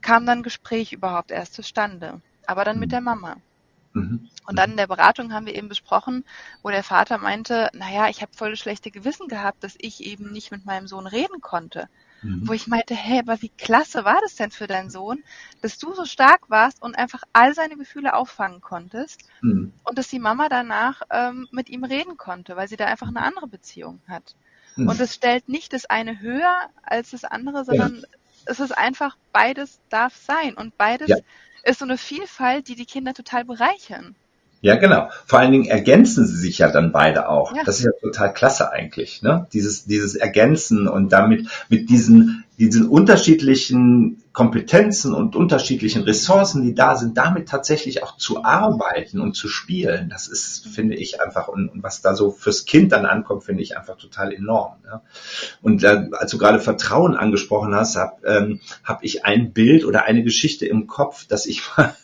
kam 0.00 0.26
dann 0.26 0.44
Gespräch 0.44 0.92
überhaupt 0.92 1.32
erst 1.32 1.54
zustande. 1.54 2.20
Aber 2.46 2.64
dann 2.64 2.78
mit 2.78 2.90
mhm. 2.90 2.92
der 2.92 3.00
Mama. 3.00 3.36
Mhm. 3.92 4.30
Und 4.46 4.56
dann 4.60 4.70
in 4.70 4.76
der 4.76 4.86
Beratung 4.86 5.32
haben 5.32 5.46
wir 5.46 5.56
eben 5.56 5.68
besprochen, 5.68 6.24
wo 6.62 6.70
der 6.70 6.84
Vater 6.84 7.18
meinte, 7.18 7.68
naja, 7.72 8.08
ich 8.08 8.22
habe 8.22 8.30
voll 8.32 8.54
schlechte 8.54 8.92
Gewissen 8.92 9.26
gehabt, 9.26 9.64
dass 9.64 9.74
ich 9.80 10.04
eben 10.04 10.30
nicht 10.30 10.52
mit 10.52 10.64
meinem 10.64 10.86
Sohn 10.86 11.08
reden 11.08 11.40
konnte. 11.40 11.88
Mhm. 12.24 12.48
Wo 12.48 12.52
ich 12.52 12.66
meinte, 12.66 12.94
hey, 12.94 13.18
aber 13.18 13.40
wie 13.42 13.50
klasse 13.50 14.04
war 14.04 14.20
das 14.22 14.34
denn 14.34 14.50
für 14.50 14.66
deinen 14.66 14.90
Sohn, 14.90 15.22
dass 15.60 15.78
du 15.78 15.92
so 15.94 16.06
stark 16.06 16.48
warst 16.48 16.82
und 16.82 16.96
einfach 16.96 17.22
all 17.32 17.54
seine 17.54 17.76
Gefühle 17.76 18.14
auffangen 18.14 18.60
konntest 18.60 19.20
mhm. 19.42 19.72
und 19.84 19.98
dass 19.98 20.08
die 20.08 20.18
Mama 20.18 20.48
danach 20.48 21.02
ähm, 21.10 21.46
mit 21.50 21.68
ihm 21.68 21.84
reden 21.84 22.16
konnte, 22.16 22.56
weil 22.56 22.66
sie 22.66 22.76
da 22.76 22.86
einfach 22.86 23.08
eine 23.08 23.22
andere 23.22 23.46
Beziehung 23.46 24.00
hat. 24.08 24.34
Mhm. 24.76 24.88
Und 24.88 25.00
es 25.00 25.14
stellt 25.14 25.48
nicht 25.48 25.72
das 25.72 25.84
eine 25.86 26.20
höher 26.20 26.70
als 26.82 27.10
das 27.10 27.24
andere, 27.24 27.64
sondern 27.64 27.96
ja. 27.96 28.08
es 28.46 28.58
ist 28.58 28.76
einfach, 28.76 29.16
beides 29.32 29.80
darf 29.90 30.16
sein 30.16 30.54
und 30.54 30.76
beides 30.78 31.08
ja. 31.08 31.16
ist 31.62 31.78
so 31.78 31.84
eine 31.84 31.98
Vielfalt, 31.98 32.68
die 32.68 32.74
die 32.74 32.86
Kinder 32.86 33.12
total 33.12 33.44
bereichern. 33.44 34.16
Ja, 34.64 34.76
genau. 34.76 35.10
Vor 35.26 35.40
allen 35.40 35.52
Dingen 35.52 35.66
ergänzen 35.66 36.26
sie 36.26 36.38
sich 36.38 36.56
ja 36.56 36.70
dann 36.70 36.90
beide 36.90 37.28
auch. 37.28 37.54
Ja. 37.54 37.64
Das 37.66 37.80
ist 37.80 37.84
ja 37.84 37.90
total 38.00 38.32
klasse 38.32 38.72
eigentlich, 38.72 39.20
ne? 39.20 39.46
Dieses, 39.52 39.84
dieses 39.84 40.14
Ergänzen 40.14 40.88
und 40.88 41.12
damit 41.12 41.48
mit 41.68 41.90
diesen, 41.90 42.44
diesen 42.58 42.88
unterschiedlichen 42.88 44.23
Kompetenzen 44.34 45.14
und 45.14 45.36
unterschiedlichen 45.36 46.02
Ressourcen, 46.02 46.64
die 46.64 46.74
da 46.74 46.96
sind, 46.96 47.16
damit 47.16 47.48
tatsächlich 47.48 48.02
auch 48.02 48.16
zu 48.16 48.44
arbeiten 48.44 49.20
und 49.20 49.36
zu 49.36 49.46
spielen, 49.46 50.08
das 50.10 50.26
ist, 50.26 50.66
finde 50.66 50.96
ich 50.96 51.20
einfach, 51.20 51.46
und, 51.46 51.68
und 51.68 51.84
was 51.84 52.02
da 52.02 52.16
so 52.16 52.32
fürs 52.32 52.64
Kind 52.64 52.90
dann 52.90 53.06
ankommt, 53.06 53.44
finde 53.44 53.62
ich 53.62 53.78
einfach 53.78 53.96
total 53.96 54.32
enorm. 54.32 54.74
Ja. 54.84 55.02
Und 55.62 55.84
äh, 55.84 56.08
als 56.10 56.32
du 56.32 56.38
gerade 56.38 56.58
Vertrauen 56.58 57.16
angesprochen 57.16 57.76
hast, 57.76 57.94
habe 57.94 58.26
ähm, 58.26 58.60
hab 58.82 59.04
ich 59.04 59.24
ein 59.24 59.52
Bild 59.52 59.84
oder 59.84 60.04
eine 60.04 60.24
Geschichte 60.24 60.66
im 60.66 60.88
Kopf, 60.88 61.28
dass 61.28 61.46
ich 61.46 61.62
mal 61.76 61.94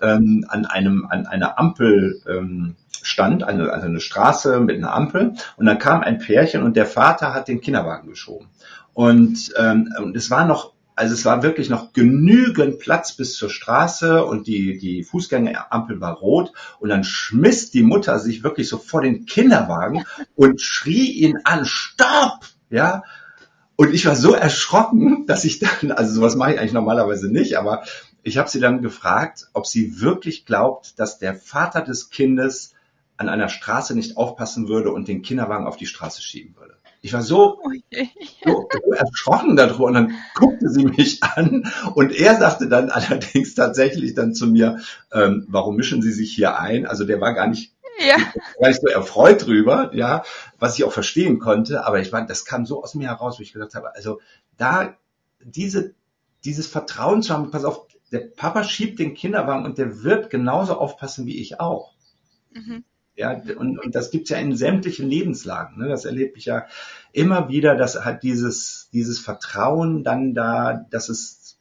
ähm, 0.00 0.46
an 0.48 0.66
einem 0.66 1.04
an 1.10 1.26
einer 1.26 1.58
Ampel 1.58 2.22
ähm, 2.28 2.76
stand, 3.02 3.42
eine, 3.42 3.72
also 3.72 3.86
eine 3.86 3.98
Straße 3.98 4.60
mit 4.60 4.76
einer 4.76 4.94
Ampel, 4.94 5.34
und 5.56 5.66
dann 5.66 5.80
kam 5.80 6.02
ein 6.02 6.18
Pärchen 6.18 6.62
und 6.62 6.76
der 6.76 6.86
Vater 6.86 7.34
hat 7.34 7.48
den 7.48 7.60
Kinderwagen 7.60 8.08
geschoben. 8.08 8.46
Und, 8.94 9.52
ähm, 9.56 9.92
und 9.98 10.16
es 10.16 10.30
war 10.30 10.44
noch 10.44 10.74
also 11.00 11.14
es 11.14 11.24
war 11.24 11.42
wirklich 11.42 11.70
noch 11.70 11.94
genügend 11.94 12.78
Platz 12.78 13.16
bis 13.16 13.34
zur 13.34 13.48
Straße 13.48 14.22
und 14.22 14.46
die, 14.46 14.76
die 14.76 15.02
Fußgängerampel 15.02 15.98
war 15.98 16.12
rot 16.12 16.52
und 16.78 16.90
dann 16.90 17.04
schmiss 17.04 17.70
die 17.70 17.82
Mutter 17.82 18.18
sich 18.18 18.42
wirklich 18.42 18.68
so 18.68 18.76
vor 18.76 19.00
den 19.00 19.24
Kinderwagen 19.24 20.04
und 20.36 20.60
schrie 20.60 21.10
ihn 21.10 21.38
an, 21.44 21.64
stopp! 21.64 22.44
Ja, 22.68 23.02
und 23.76 23.94
ich 23.94 24.04
war 24.04 24.14
so 24.14 24.34
erschrocken, 24.34 25.24
dass 25.26 25.44
ich 25.44 25.58
dann, 25.58 25.90
also 25.90 26.12
sowas 26.12 26.36
mache 26.36 26.52
ich 26.52 26.60
eigentlich 26.60 26.74
normalerweise 26.74 27.32
nicht, 27.32 27.56
aber 27.56 27.82
ich 28.22 28.36
habe 28.36 28.50
sie 28.50 28.60
dann 28.60 28.82
gefragt, 28.82 29.48
ob 29.54 29.66
sie 29.66 30.02
wirklich 30.02 30.44
glaubt, 30.44 30.98
dass 30.98 31.18
der 31.18 31.34
Vater 31.34 31.80
des 31.80 32.10
Kindes 32.10 32.74
an 33.16 33.30
einer 33.30 33.48
Straße 33.48 33.94
nicht 33.94 34.18
aufpassen 34.18 34.68
würde 34.68 34.92
und 34.92 35.08
den 35.08 35.22
Kinderwagen 35.22 35.66
auf 35.66 35.78
die 35.78 35.86
Straße 35.86 36.20
schieben 36.20 36.56
würde. 36.56 36.76
Ich 37.02 37.12
war 37.14 37.22
so, 37.22 37.58
so, 38.44 38.68
so 38.70 38.92
erschrocken 38.92 39.56
darüber 39.56 39.84
und 39.84 39.94
dann 39.94 40.14
guckte 40.34 40.68
sie 40.68 40.84
mich 40.84 41.22
an 41.22 41.72
und 41.94 42.12
er 42.12 42.36
sagte 42.36 42.68
dann 42.68 42.90
allerdings 42.90 43.54
tatsächlich 43.54 44.14
dann 44.14 44.34
zu 44.34 44.46
mir, 44.46 44.80
ähm, 45.12 45.46
warum 45.48 45.76
mischen 45.76 46.02
Sie 46.02 46.12
sich 46.12 46.34
hier 46.34 46.58
ein? 46.58 46.86
Also 46.86 47.04
der 47.04 47.20
war 47.20 47.32
gar 47.32 47.46
nicht, 47.46 47.74
ja. 47.98 48.16
gar 48.60 48.68
nicht 48.68 48.80
so 48.82 48.88
erfreut 48.88 49.46
drüber, 49.46 49.90
ja, 49.94 50.24
was 50.58 50.78
ich 50.78 50.84
auch 50.84 50.92
verstehen 50.92 51.38
konnte, 51.38 51.86
aber 51.86 52.00
ich 52.00 52.12
war, 52.12 52.26
das 52.26 52.44
kam 52.44 52.66
so 52.66 52.82
aus 52.82 52.94
mir 52.94 53.08
heraus, 53.08 53.38
wo 53.38 53.42
ich 53.42 53.54
gedacht 53.54 53.74
habe, 53.74 53.94
also 53.94 54.20
da 54.58 54.94
diese, 55.42 55.94
dieses 56.44 56.66
Vertrauen 56.66 57.22
zu 57.22 57.32
haben, 57.32 57.50
pass 57.50 57.64
auf, 57.64 57.86
der 58.12 58.20
Papa 58.20 58.64
schiebt 58.64 58.98
den 58.98 59.14
Kinderwagen 59.14 59.64
und 59.64 59.78
der 59.78 60.02
wird 60.02 60.30
genauso 60.30 60.76
aufpassen 60.76 61.26
wie 61.26 61.40
ich 61.40 61.60
auch. 61.60 61.94
Mhm. 62.52 62.84
Ja, 63.16 63.38
und, 63.58 63.78
und 63.78 63.94
das 63.94 64.10
gibt's 64.10 64.30
ja 64.30 64.38
in 64.38 64.56
sämtlichen 64.56 65.08
Lebenslagen. 65.08 65.78
Ne? 65.78 65.88
Das 65.88 66.04
erlebe 66.04 66.38
ich 66.38 66.46
ja 66.46 66.66
immer 67.12 67.48
wieder, 67.48 67.76
dass 67.76 68.04
halt 68.04 68.22
dieses, 68.22 68.88
dieses 68.92 69.18
Vertrauen 69.18 70.04
dann 70.04 70.32
da, 70.32 70.86
dass 70.90 71.08
es, 71.08 71.58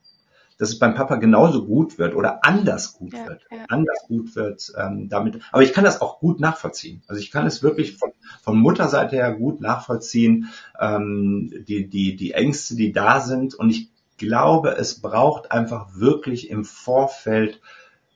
dass 0.58 0.70
es 0.70 0.80
beim 0.80 0.94
Papa 0.94 1.16
genauso 1.16 1.66
gut 1.66 1.98
wird 1.98 2.16
oder 2.16 2.46
anders 2.46 2.94
gut 2.94 3.14
ja, 3.14 3.28
wird. 3.28 3.46
Ja. 3.52 3.66
Anders 3.68 4.06
gut 4.08 4.36
wird 4.36 4.72
ähm, 4.78 5.10
damit. 5.10 5.42
Aber 5.52 5.64
ich 5.64 5.74
kann 5.74 5.84
das 5.84 6.02
auch 6.02 6.20
gut 6.20 6.40
nachvollziehen. 6.40 7.02
Also 7.08 7.22
ich 7.22 7.32
kann 7.32 7.46
es 7.46 7.64
wirklich 7.64 7.98
von, 7.98 8.12
von 8.42 8.58
Mutterseite 8.58 9.16
her 9.18 9.34
gut 9.34 9.60
nachvollziehen, 9.60 10.50
ähm, 10.80 11.66
die, 11.68 11.90
die, 11.90 12.16
die 12.16 12.32
Ängste, 12.32 12.76
die 12.76 12.94
da 12.94 13.20
sind. 13.20 13.56
Und 13.56 13.70
ich 13.70 13.90
glaube, 14.18 14.78
es 14.78 15.02
braucht 15.02 15.52
einfach 15.52 15.96
wirklich 15.96 16.50
im 16.50 16.64
Vorfeld 16.64 17.60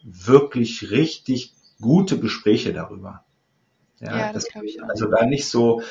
wirklich 0.04 0.92
richtig 0.92 1.54
gute 1.84 2.20
Gespräche 2.20 2.74
darüber. 2.74 3.24
Ja, 4.00 4.18
ja 4.18 4.34
das, 4.34 4.46
das 4.46 4.54
glaube 4.54 4.68
ich 4.68 4.82
auch. 4.82 4.90
Also 4.90 5.08
da 5.08 5.26
nicht 5.26 5.48
so, 5.48 5.82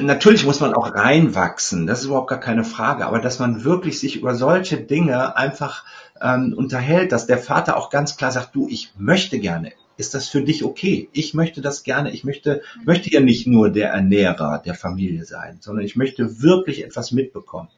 natürlich 0.00 0.44
muss 0.44 0.60
man 0.60 0.74
auch 0.74 0.94
reinwachsen, 0.94 1.86
das 1.86 2.00
ist 2.00 2.06
überhaupt 2.06 2.30
gar 2.30 2.40
keine 2.40 2.64
Frage, 2.64 3.06
aber 3.06 3.20
dass 3.20 3.38
man 3.38 3.64
wirklich 3.64 4.00
sich 4.00 4.16
über 4.16 4.34
solche 4.34 4.78
Dinge 4.78 5.36
einfach 5.36 5.84
ähm, 6.20 6.54
unterhält, 6.56 7.12
dass 7.12 7.26
der 7.26 7.38
Vater 7.38 7.76
auch 7.76 7.90
ganz 7.90 8.16
klar 8.16 8.32
sagt, 8.32 8.54
du, 8.54 8.68
ich 8.68 8.92
möchte 8.96 9.38
gerne. 9.38 9.72
Ist 9.98 10.12
das 10.14 10.28
für 10.28 10.42
dich 10.42 10.62
okay? 10.62 11.08
Ich 11.12 11.32
möchte 11.32 11.62
das 11.62 11.82
gerne. 11.82 12.10
Ich 12.10 12.22
möchte, 12.22 12.62
mhm. 12.78 12.84
möchte 12.84 13.10
ja 13.10 13.20
nicht 13.20 13.46
nur 13.46 13.70
der 13.70 13.90
Ernährer 13.90 14.60
der 14.64 14.74
Familie 14.74 15.24
sein, 15.24 15.58
sondern 15.60 15.86
ich 15.86 15.96
möchte 15.96 16.42
wirklich 16.42 16.84
etwas 16.84 17.12
mitbekommen. 17.12 17.68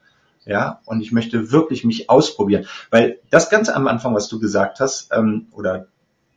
Ja, 0.49 0.81
und 0.85 1.01
ich 1.01 1.11
möchte 1.11 1.51
wirklich 1.51 1.83
mich 1.83 2.09
ausprobieren. 2.09 2.65
Weil 2.89 3.19
das 3.29 3.51
Ganze 3.51 3.75
am 3.75 3.87
Anfang, 3.87 4.15
was 4.15 4.29
du 4.29 4.39
gesagt 4.39 4.79
hast, 4.79 5.11
ähm, 5.13 5.45
oder 5.51 5.85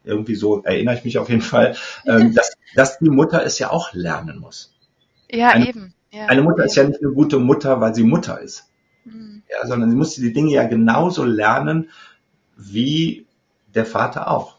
irgendwie 0.04 0.34
so 0.34 0.62
erinnere 0.64 0.96
ich 0.96 1.04
mich 1.04 1.16
auf 1.16 1.30
jeden 1.30 1.40
Fall, 1.40 1.76
ähm, 2.04 2.34
dass, 2.34 2.52
dass 2.74 2.98
die 2.98 3.08
Mutter 3.08 3.42
es 3.42 3.58
ja 3.58 3.70
auch 3.70 3.94
lernen 3.94 4.38
muss. 4.38 4.74
Ja, 5.30 5.48
eine, 5.48 5.66
eben. 5.66 5.94
Ja, 6.10 6.26
eine 6.26 6.42
Mutter 6.42 6.58
eben. 6.58 6.66
ist 6.66 6.76
ja 6.76 6.84
nicht 6.84 7.00
eine 7.02 7.14
gute 7.14 7.38
Mutter, 7.38 7.80
weil 7.80 7.94
sie 7.94 8.02
Mutter 8.02 8.38
ist. 8.38 8.68
Mhm. 9.06 9.44
Ja, 9.50 9.66
sondern 9.66 9.88
sie 9.88 9.96
muss 9.96 10.14
die 10.14 10.34
Dinge 10.34 10.52
ja 10.52 10.64
genauso 10.64 11.24
lernen 11.24 11.88
wie 12.54 13.26
der 13.74 13.86
Vater 13.86 14.30
auch. 14.30 14.58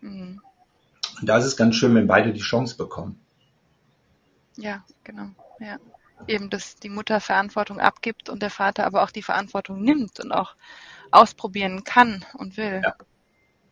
Mhm. 0.00 0.40
Und 1.20 1.28
da 1.28 1.36
ist 1.36 1.44
es 1.44 1.58
ganz 1.58 1.74
schön, 1.74 1.94
wenn 1.94 2.06
beide 2.06 2.32
die 2.32 2.40
Chance 2.40 2.78
bekommen. 2.78 3.20
Ja, 4.56 4.82
genau. 5.04 5.28
Ja. 5.58 5.76
Eben, 6.26 6.50
dass 6.50 6.76
die 6.76 6.88
Mutter 6.88 7.20
Verantwortung 7.20 7.80
abgibt 7.80 8.28
und 8.28 8.42
der 8.42 8.50
Vater 8.50 8.86
aber 8.86 9.02
auch 9.02 9.10
die 9.10 9.22
Verantwortung 9.22 9.82
nimmt 9.82 10.20
und 10.20 10.32
auch 10.32 10.54
ausprobieren 11.10 11.84
kann 11.84 12.24
und 12.34 12.56
will. 12.56 12.82
Ja, 12.84 12.94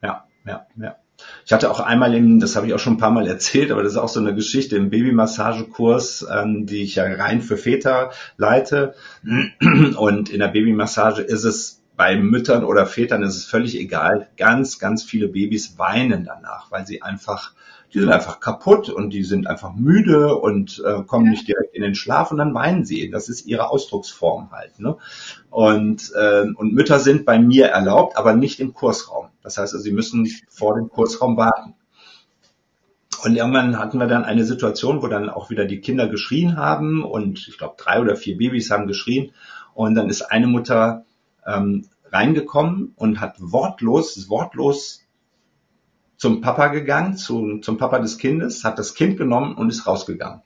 ja 0.03 0.29
ja, 0.49 0.67
ja. 0.77 0.97
Ich 1.45 1.53
hatte 1.53 1.71
auch 1.71 1.81
einmal 1.81 2.15
im, 2.15 2.39
das 2.39 2.55
habe 2.55 2.69
ich 2.69 2.75
auch 2.75 2.79
schon 2.79 2.95
ein 2.95 2.99
paar 2.99 3.11
Mal 3.11 3.27
erzählt, 3.27 3.73
aber 3.73 3.83
das 3.83 3.93
ist 3.93 3.99
auch 3.99 4.09
so 4.09 4.21
eine 4.21 4.35
Geschichte 4.35 4.77
im 4.77 4.89
Babymassagekurs, 4.89 6.27
ähm, 6.33 6.67
die 6.67 6.83
ich 6.83 6.95
ja 6.95 7.05
rein 7.05 7.43
für 7.43 7.57
Väter 7.57 8.13
leite. 8.37 8.95
Und 9.97 10.31
in 10.31 10.39
der 10.39 10.49
Babymassage 10.49 11.23
ist 11.23 11.45
es 11.45 11.83
bei 11.97 12.17
Müttern 12.17 12.63
oder 12.63 12.87
Vätern 12.87 13.25
ist 13.25 13.37
es 13.37 13.45
völlig 13.45 13.77
egal. 13.77 14.29
Ganz, 14.37 14.79
ganz 14.79 15.03
viele 15.03 15.27
Babys 15.27 15.77
weinen 15.77 16.25
danach, 16.25 16.71
weil 16.71 16.87
sie 16.87 17.03
einfach 17.03 17.53
die 17.93 18.01
sind 18.01 18.11
einfach 18.11 18.41
kaputt 18.41 18.91
und 18.91 19.11
die 19.11 19.25
sind 19.25 19.47
einfach 19.47 19.75
müde 19.75 20.37
und 20.37 20.83
äh, 20.85 21.03
kommen 21.05 21.31
nicht 21.31 21.49
direkt 21.49 21.75
in 21.75 21.83
den 21.83 21.95
Schlaf 21.95 22.31
und 22.31 22.39
dann 22.39 22.55
weinen 22.55 22.85
sie. 22.85 23.11
Das 23.11 23.29
ist 23.29 23.47
ihre 23.47 23.71
Ausdrucksform 23.71 24.51
halt. 24.53 24.79
Ne? 24.79 24.97
Und, 25.51 26.13
äh, 26.15 26.47
und 26.55 26.75
Mütter 26.75 26.99
sind 26.99 27.25
bei 27.25 27.39
mir 27.39 27.67
erlaubt, 27.67 28.17
aber 28.19 28.35
nicht 28.35 28.61
im 28.61 28.75
Kursraum. 28.75 29.29
Das 29.43 29.57
heißt, 29.57 29.73
also, 29.73 29.83
sie 29.83 29.93
müssen 29.93 30.29
vor 30.49 30.75
dem 30.75 30.91
Kursraum 30.91 31.37
warten. 31.37 31.75
Und 33.25 33.35
irgendwann 33.35 33.79
hatten 33.79 33.99
wir 33.99 34.07
dann 34.07 34.25
eine 34.25 34.45
Situation, 34.45 35.03
wo 35.03 35.09
dann 35.09 35.31
auch 35.31 35.51
wieder 35.51 35.65
die 35.65 35.81
Kinder 35.81 36.09
geschrien 36.09 36.57
haben 36.57 37.03
und 37.03 37.49
ich 37.49 37.59
glaube 37.59 37.75
drei 37.77 38.01
oder 38.01 38.15
vier 38.15 38.37
Babys 38.37 38.71
haben 38.71 38.87
geschrien 38.87 39.33
und 39.75 39.97
dann 39.97 40.09
ist 40.09 40.23
eine 40.23 40.47
Mutter 40.47 41.05
ähm, 41.45 41.89
reingekommen 42.13 42.93
und 42.95 43.21
hat 43.21 43.35
wortlos, 43.41 44.29
wortlos 44.29 45.08
zum 46.19 46.43
Papa 46.43 46.67
gegangen, 46.69 47.17
zu, 47.17 47.59
zum 47.61 47.79
Papa 47.79 48.01
des 48.01 48.19
Kindes, 48.19 48.65
hat 48.65 48.79
das 48.79 48.95
Kind 48.95 49.17
genommen 49.17 49.55
und 49.55 49.71
ist 49.71 49.87
rausgegangen. 49.87 50.43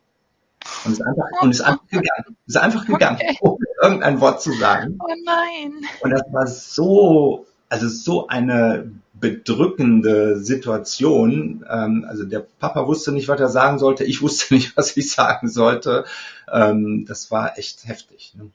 Und 0.84 0.92
ist 0.92 1.02
einfach, 1.02 1.24
und 1.40 1.50
ist 1.50 1.60
einfach 1.62 1.86
gegangen. 1.88 2.36
Ist 2.46 2.56
einfach 2.56 2.86
gegangen, 2.86 3.18
okay. 3.20 3.38
ohne 3.40 3.66
irgendein 3.82 4.20
Wort 4.20 4.42
zu 4.42 4.52
sagen. 4.52 4.98
Oh 5.00 5.14
nein. 5.24 5.72
Und 6.02 6.10
das 6.10 6.22
war 6.30 6.46
so, 6.46 7.46
also 7.68 7.88
so 7.88 8.28
eine 8.28 8.92
bedrückende 9.14 10.38
Situation. 10.40 11.64
Ähm, 11.68 12.04
also 12.06 12.24
der 12.24 12.40
Papa 12.40 12.86
wusste 12.86 13.12
nicht, 13.12 13.28
was 13.28 13.40
er 13.40 13.48
sagen 13.48 13.78
sollte. 13.78 14.04
Ich 14.04 14.20
wusste 14.22 14.54
nicht, 14.54 14.76
was 14.76 14.96
ich 14.96 15.10
sagen 15.10 15.48
sollte. 15.48 16.04
Ähm, 16.52 17.06
das 17.08 17.30
war 17.30 17.58
echt 17.58 17.86
heftig. 17.86 18.34
Ne? 18.36 18.50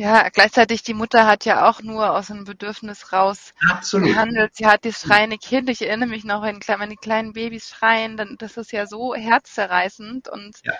Ja, 0.00 0.30
gleichzeitig 0.30 0.82
die 0.82 0.94
Mutter 0.94 1.26
hat 1.26 1.44
ja 1.44 1.68
auch 1.68 1.82
nur 1.82 2.16
aus 2.16 2.30
einem 2.30 2.44
Bedürfnis 2.44 3.12
raus 3.12 3.52
Absolut. 3.68 4.08
gehandelt. 4.08 4.56
Sie 4.56 4.66
hat 4.66 4.86
das 4.86 5.02
schreiende 5.02 5.36
Kind. 5.36 5.68
Ich 5.68 5.82
erinnere 5.82 6.08
mich 6.08 6.24
noch, 6.24 6.40
wenn, 6.40 6.58
wenn 6.66 6.88
die 6.88 6.96
kleinen 6.96 7.34
Babys 7.34 7.68
schreien, 7.68 8.16
dann 8.16 8.36
das 8.38 8.56
ist 8.56 8.72
ja 8.72 8.86
so 8.86 9.14
herzzerreißend 9.14 10.26
und 10.30 10.56
ja. 10.64 10.72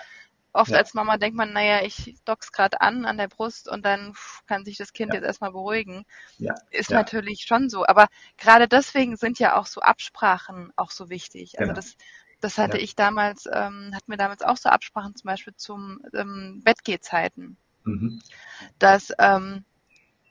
oft 0.53 0.71
ja. 0.71 0.79
als 0.79 0.95
Mama 0.95 1.17
denkt 1.17 1.37
man, 1.37 1.53
naja, 1.53 1.83
ich 1.83 2.15
dock's 2.25 2.51
gerade 2.51 2.81
an 2.81 3.05
an 3.05 3.19
der 3.19 3.27
Brust 3.27 3.69
und 3.69 3.85
dann 3.85 4.15
kann 4.47 4.65
sich 4.65 4.77
das 4.77 4.91
Kind 4.91 5.09
ja. 5.13 5.19
jetzt 5.19 5.27
erstmal 5.27 5.51
beruhigen. 5.51 6.03
Ja. 6.39 6.55
Ist 6.71 6.89
natürlich 6.89 7.43
schon 7.45 7.69
so. 7.69 7.85
Aber 7.85 8.07
gerade 8.39 8.67
deswegen 8.67 9.17
sind 9.17 9.37
ja 9.37 9.55
auch 9.55 9.67
so 9.67 9.81
Absprachen 9.81 10.73
auch 10.75 10.89
so 10.89 11.11
wichtig. 11.11 11.59
Also 11.59 11.73
genau. 11.73 11.75
das 11.75 11.95
das 12.39 12.57
hatte 12.57 12.79
ich 12.79 12.95
damals, 12.95 13.45
ähm, 13.45 13.91
hatten 13.93 14.11
wir 14.11 14.17
damals 14.17 14.41
auch 14.41 14.57
so 14.57 14.69
Absprachen 14.69 15.15
zum 15.15 15.27
Beispiel 15.27 15.53
zum 15.55 16.01
ähm, 16.11 16.61
Bettgehzeiten. 16.63 17.55
Mhm. 17.83 18.21
Dass 18.79 19.11
ähm, 19.17 19.65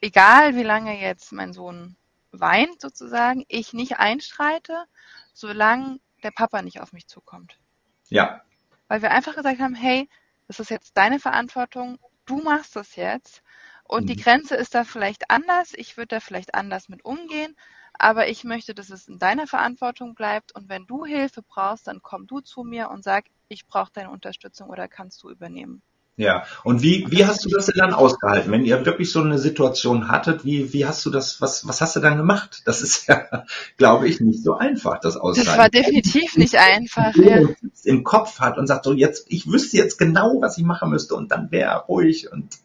egal 0.01 0.55
wie 0.57 0.63
lange 0.63 1.01
jetzt 1.01 1.33
mein 1.33 1.53
Sohn 1.53 1.97
weint 2.33 2.81
sozusagen, 2.81 3.45
ich 3.49 3.73
nicht 3.73 3.99
einstreite, 3.99 4.85
solange 5.33 6.01
der 6.23 6.31
Papa 6.31 6.63
nicht 6.63 6.81
auf 6.81 6.93
mich 6.93 7.07
zukommt. 7.07 7.59
Ja. 8.09 8.43
Weil 8.89 9.03
wir 9.03 9.11
einfach 9.11 9.35
gesagt 9.35 9.61
haben, 9.61 9.75
hey, 9.75 10.09
das 10.47 10.61
ist 10.61 10.71
jetzt 10.71 10.97
deine 10.97 11.19
Verantwortung, 11.19 11.99
du 12.27 12.39
machst 12.43 12.77
das 12.77 12.97
jetzt. 12.97 13.43
Und 13.85 14.05
mhm. 14.05 14.07
die 14.09 14.17
Grenze 14.17 14.55
ist 14.57 14.75
da 14.75 14.85
vielleicht 14.85 15.31
anders, 15.31 15.73
ich 15.75 15.97
würde 15.97 16.17
da 16.17 16.21
vielleicht 16.21 16.55
anders 16.55 16.89
mit 16.89 17.05
umgehen, 17.05 17.57
aber 17.93 18.29
ich 18.29 18.45
möchte, 18.45 18.75
dass 18.75 18.91
es 18.91 19.09
in 19.09 19.19
deiner 19.19 19.47
Verantwortung 19.47 20.15
bleibt 20.15 20.53
und 20.55 20.69
wenn 20.69 20.87
du 20.87 21.05
Hilfe 21.05 21.43
brauchst, 21.43 21.87
dann 21.87 22.01
komm 22.03 22.27
du 22.27 22.41
zu 22.41 22.63
mir 22.63 22.91
und 22.91 23.03
sag, 23.03 23.27
ich 23.49 23.67
brauche 23.67 23.93
deine 23.93 24.11
Unterstützung 24.11 24.71
oder 24.71 24.87
kannst 24.87 25.23
du 25.23 25.31
übernehmen. 25.31 25.83
Ja, 26.17 26.45
und 26.65 26.83
wie, 26.83 27.07
wie 27.09 27.25
hast 27.25 27.47
du 27.47 27.49
das 27.49 27.67
denn 27.67 27.79
dann 27.79 27.95
ausgehalten? 27.95 28.53
Wenn 28.53 28.65
ihr 28.65 28.85
wirklich 28.85 29.11
so 29.11 29.23
eine 29.23 29.39
Situation 29.39 30.09
hattet, 30.09 30.45
wie, 30.45 30.73
wie 30.75 30.85
hast 30.85 31.07
du 31.07 31.11
das, 31.11 31.41
was, 31.41 31.67
was 31.67 31.81
hast 31.81 31.97
du 31.97 32.01
dann 32.01 32.19
gemacht? 32.19 32.61
Das 32.67 32.83
ist 32.83 33.07
ja, 33.07 33.45
glaube 33.79 34.07
ich, 34.07 34.21
nicht 34.21 34.43
so 34.43 34.55
einfach, 34.55 35.01
das 35.01 35.17
auszuhalten. 35.17 35.47
Das 35.47 35.59
war 35.59 35.71
definitiv 35.71 36.37
nicht 36.37 36.57
einfach, 36.57 37.15
ja. 37.17 37.41
Im 37.85 38.05
Kopf 38.05 38.39
hat 38.39 38.59
und 38.59 38.67
sagt 38.67 38.85
so, 38.85 38.93
jetzt, 38.93 39.27
ich 39.29 39.51
wüsste 39.51 39.79
jetzt 39.79 39.99
genau, 39.99 40.43
was 40.43 40.59
ich 40.59 40.65
machen 40.65 40.91
müsste 40.91 41.15
und 41.15 41.31
dann 41.31 41.51
wäre 41.51 41.85
ruhig 41.87 42.31
und 42.31 42.59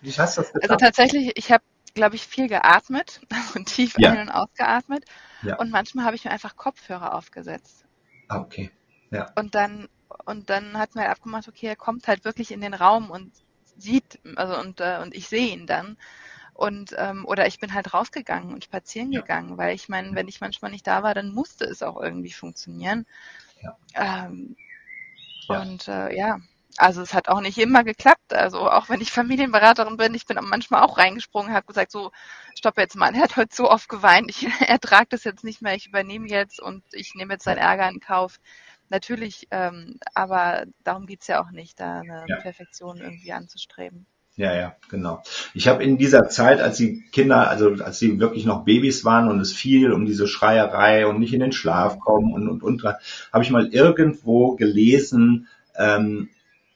wie, 0.00 0.12
hast 0.12 0.38
du 0.38 0.42
das 0.42 0.52
getan? 0.52 0.70
Also 0.70 0.76
tatsächlich, 0.76 1.32
ich 1.34 1.52
habe, 1.52 1.64
glaube 1.94 2.16
ich, 2.16 2.26
viel 2.26 2.48
geatmet, 2.48 3.20
also 3.30 3.62
tief 3.64 3.98
ja. 3.98 4.12
ein- 4.12 4.20
und 4.20 4.30
ausgeatmet 4.30 5.04
ja. 5.42 5.56
und 5.56 5.70
manchmal 5.70 6.06
habe 6.06 6.16
ich 6.16 6.24
mir 6.24 6.30
einfach 6.30 6.56
Kopfhörer 6.56 7.14
aufgesetzt. 7.14 7.84
Ah, 8.28 8.40
okay. 8.40 8.70
Ja. 9.10 9.30
Und 9.36 9.54
dann 9.54 9.88
und 10.24 10.50
dann 10.50 10.78
hat 10.78 10.94
man 10.94 11.04
halt 11.04 11.12
abgemacht, 11.12 11.48
okay, 11.48 11.66
er 11.66 11.76
kommt 11.76 12.08
halt 12.08 12.24
wirklich 12.24 12.50
in 12.50 12.60
den 12.60 12.74
Raum 12.74 13.10
und 13.10 13.32
sieht, 13.76 14.20
also 14.36 14.58
und, 14.58 14.80
äh, 14.80 14.98
und 15.02 15.14
ich 15.14 15.28
sehe 15.28 15.52
ihn 15.52 15.66
dann. 15.66 15.96
Und 16.54 16.92
ähm, 16.98 17.24
oder 17.24 17.46
ich 17.46 17.60
bin 17.60 17.72
halt 17.72 17.94
rausgegangen 17.94 18.52
und 18.52 18.64
spazieren 18.64 19.12
ja. 19.12 19.20
gegangen, 19.20 19.58
weil 19.58 19.76
ich 19.76 19.88
meine, 19.88 20.16
wenn 20.16 20.26
ich 20.26 20.40
manchmal 20.40 20.72
nicht 20.72 20.86
da 20.88 21.04
war, 21.04 21.14
dann 21.14 21.32
musste 21.32 21.64
es 21.64 21.84
auch 21.84 22.00
irgendwie 22.00 22.32
funktionieren. 22.32 23.06
Ja. 23.62 23.76
Ähm, 24.26 24.56
ja. 25.48 25.60
Und 25.62 25.86
äh, 25.86 26.16
ja, 26.16 26.40
also 26.76 27.02
es 27.02 27.14
hat 27.14 27.28
auch 27.28 27.40
nicht 27.40 27.58
immer 27.58 27.84
geklappt. 27.84 28.32
Also 28.32 28.70
auch 28.70 28.88
wenn 28.88 29.00
ich 29.00 29.10
Familienberaterin 29.12 29.96
bin, 29.96 30.14
ich 30.14 30.26
bin 30.26 30.38
manchmal 30.42 30.82
auch 30.82 30.98
reingesprungen, 30.98 31.52
habe 31.52 31.66
gesagt, 31.66 31.92
so, 31.92 32.12
stopp 32.56 32.78
jetzt 32.78 32.96
mal, 32.96 33.14
er 33.14 33.22
hat 33.22 33.36
heute 33.36 33.54
so 33.54 33.70
oft 33.70 33.88
geweint, 33.88 34.30
ich 34.30 34.46
ertrage 34.68 35.08
das 35.10 35.24
jetzt 35.24 35.44
nicht 35.44 35.62
mehr, 35.62 35.74
ich 35.74 35.86
übernehme 35.86 36.28
jetzt 36.28 36.60
und 36.60 36.84
ich 36.92 37.14
nehme 37.14 37.34
jetzt 37.34 37.44
seinen 37.44 37.58
Ärger 37.58 37.88
in 37.88 38.00
Kauf. 38.00 38.40
Natürlich, 38.90 39.48
ähm, 39.50 39.98
aber 40.14 40.64
darum 40.84 41.06
geht's 41.06 41.26
ja 41.26 41.42
auch 41.42 41.50
nicht, 41.50 41.78
da 41.78 42.00
eine 42.00 42.24
ja. 42.26 42.36
Perfektion 42.36 42.98
irgendwie 42.98 43.32
anzustreben. 43.32 44.06
Ja, 44.36 44.54
ja, 44.54 44.76
genau. 44.88 45.20
Ich 45.52 45.66
habe 45.66 45.82
in 45.82 45.98
dieser 45.98 46.28
Zeit, 46.28 46.60
als 46.60 46.76
die 46.76 47.02
Kinder, 47.10 47.50
also 47.50 47.72
als 47.82 47.98
sie 47.98 48.20
wirklich 48.20 48.46
noch 48.46 48.64
Babys 48.64 49.04
waren 49.04 49.28
und 49.28 49.40
es 49.40 49.52
fiel 49.52 49.92
um 49.92 50.06
diese 50.06 50.28
Schreierei 50.28 51.08
und 51.08 51.18
nicht 51.18 51.34
in 51.34 51.40
den 51.40 51.50
Schlaf 51.50 51.98
kommen 51.98 52.32
und 52.32 52.48
und 52.48 52.62
und, 52.62 52.84
habe 52.84 53.42
ich 53.42 53.50
mal 53.50 53.66
irgendwo 53.74 54.54
gelesen, 54.54 55.48
ähm, 55.76 56.28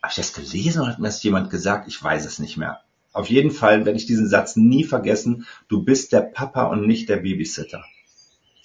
habe 0.03 0.11
ich 0.11 0.17
das 0.17 0.33
gelesen 0.33 0.83
oder 0.83 0.91
hat 0.91 0.99
mir 0.99 1.07
das 1.07 1.23
jemand 1.23 1.51
gesagt? 1.51 1.87
Ich 1.87 2.03
weiß 2.03 2.27
es 2.27 2.41
nicht 2.41 2.57
mehr. 2.57 2.81
Auf 3.13 3.31
jeden 3.31 3.53
Fall 3.53 3.85
werde 3.85 3.99
ich 3.99 4.07
diesen 4.07 4.27
Satz 4.27 4.57
nie 4.57 4.83
vergessen. 4.83 5.47
Du 5.69 5.85
bist 5.85 6.13
der 6.13 6.23
Papa 6.23 6.65
und 6.65 6.89
nicht 6.89 7.09
der 7.09 7.19
Babysitter. 7.19 7.85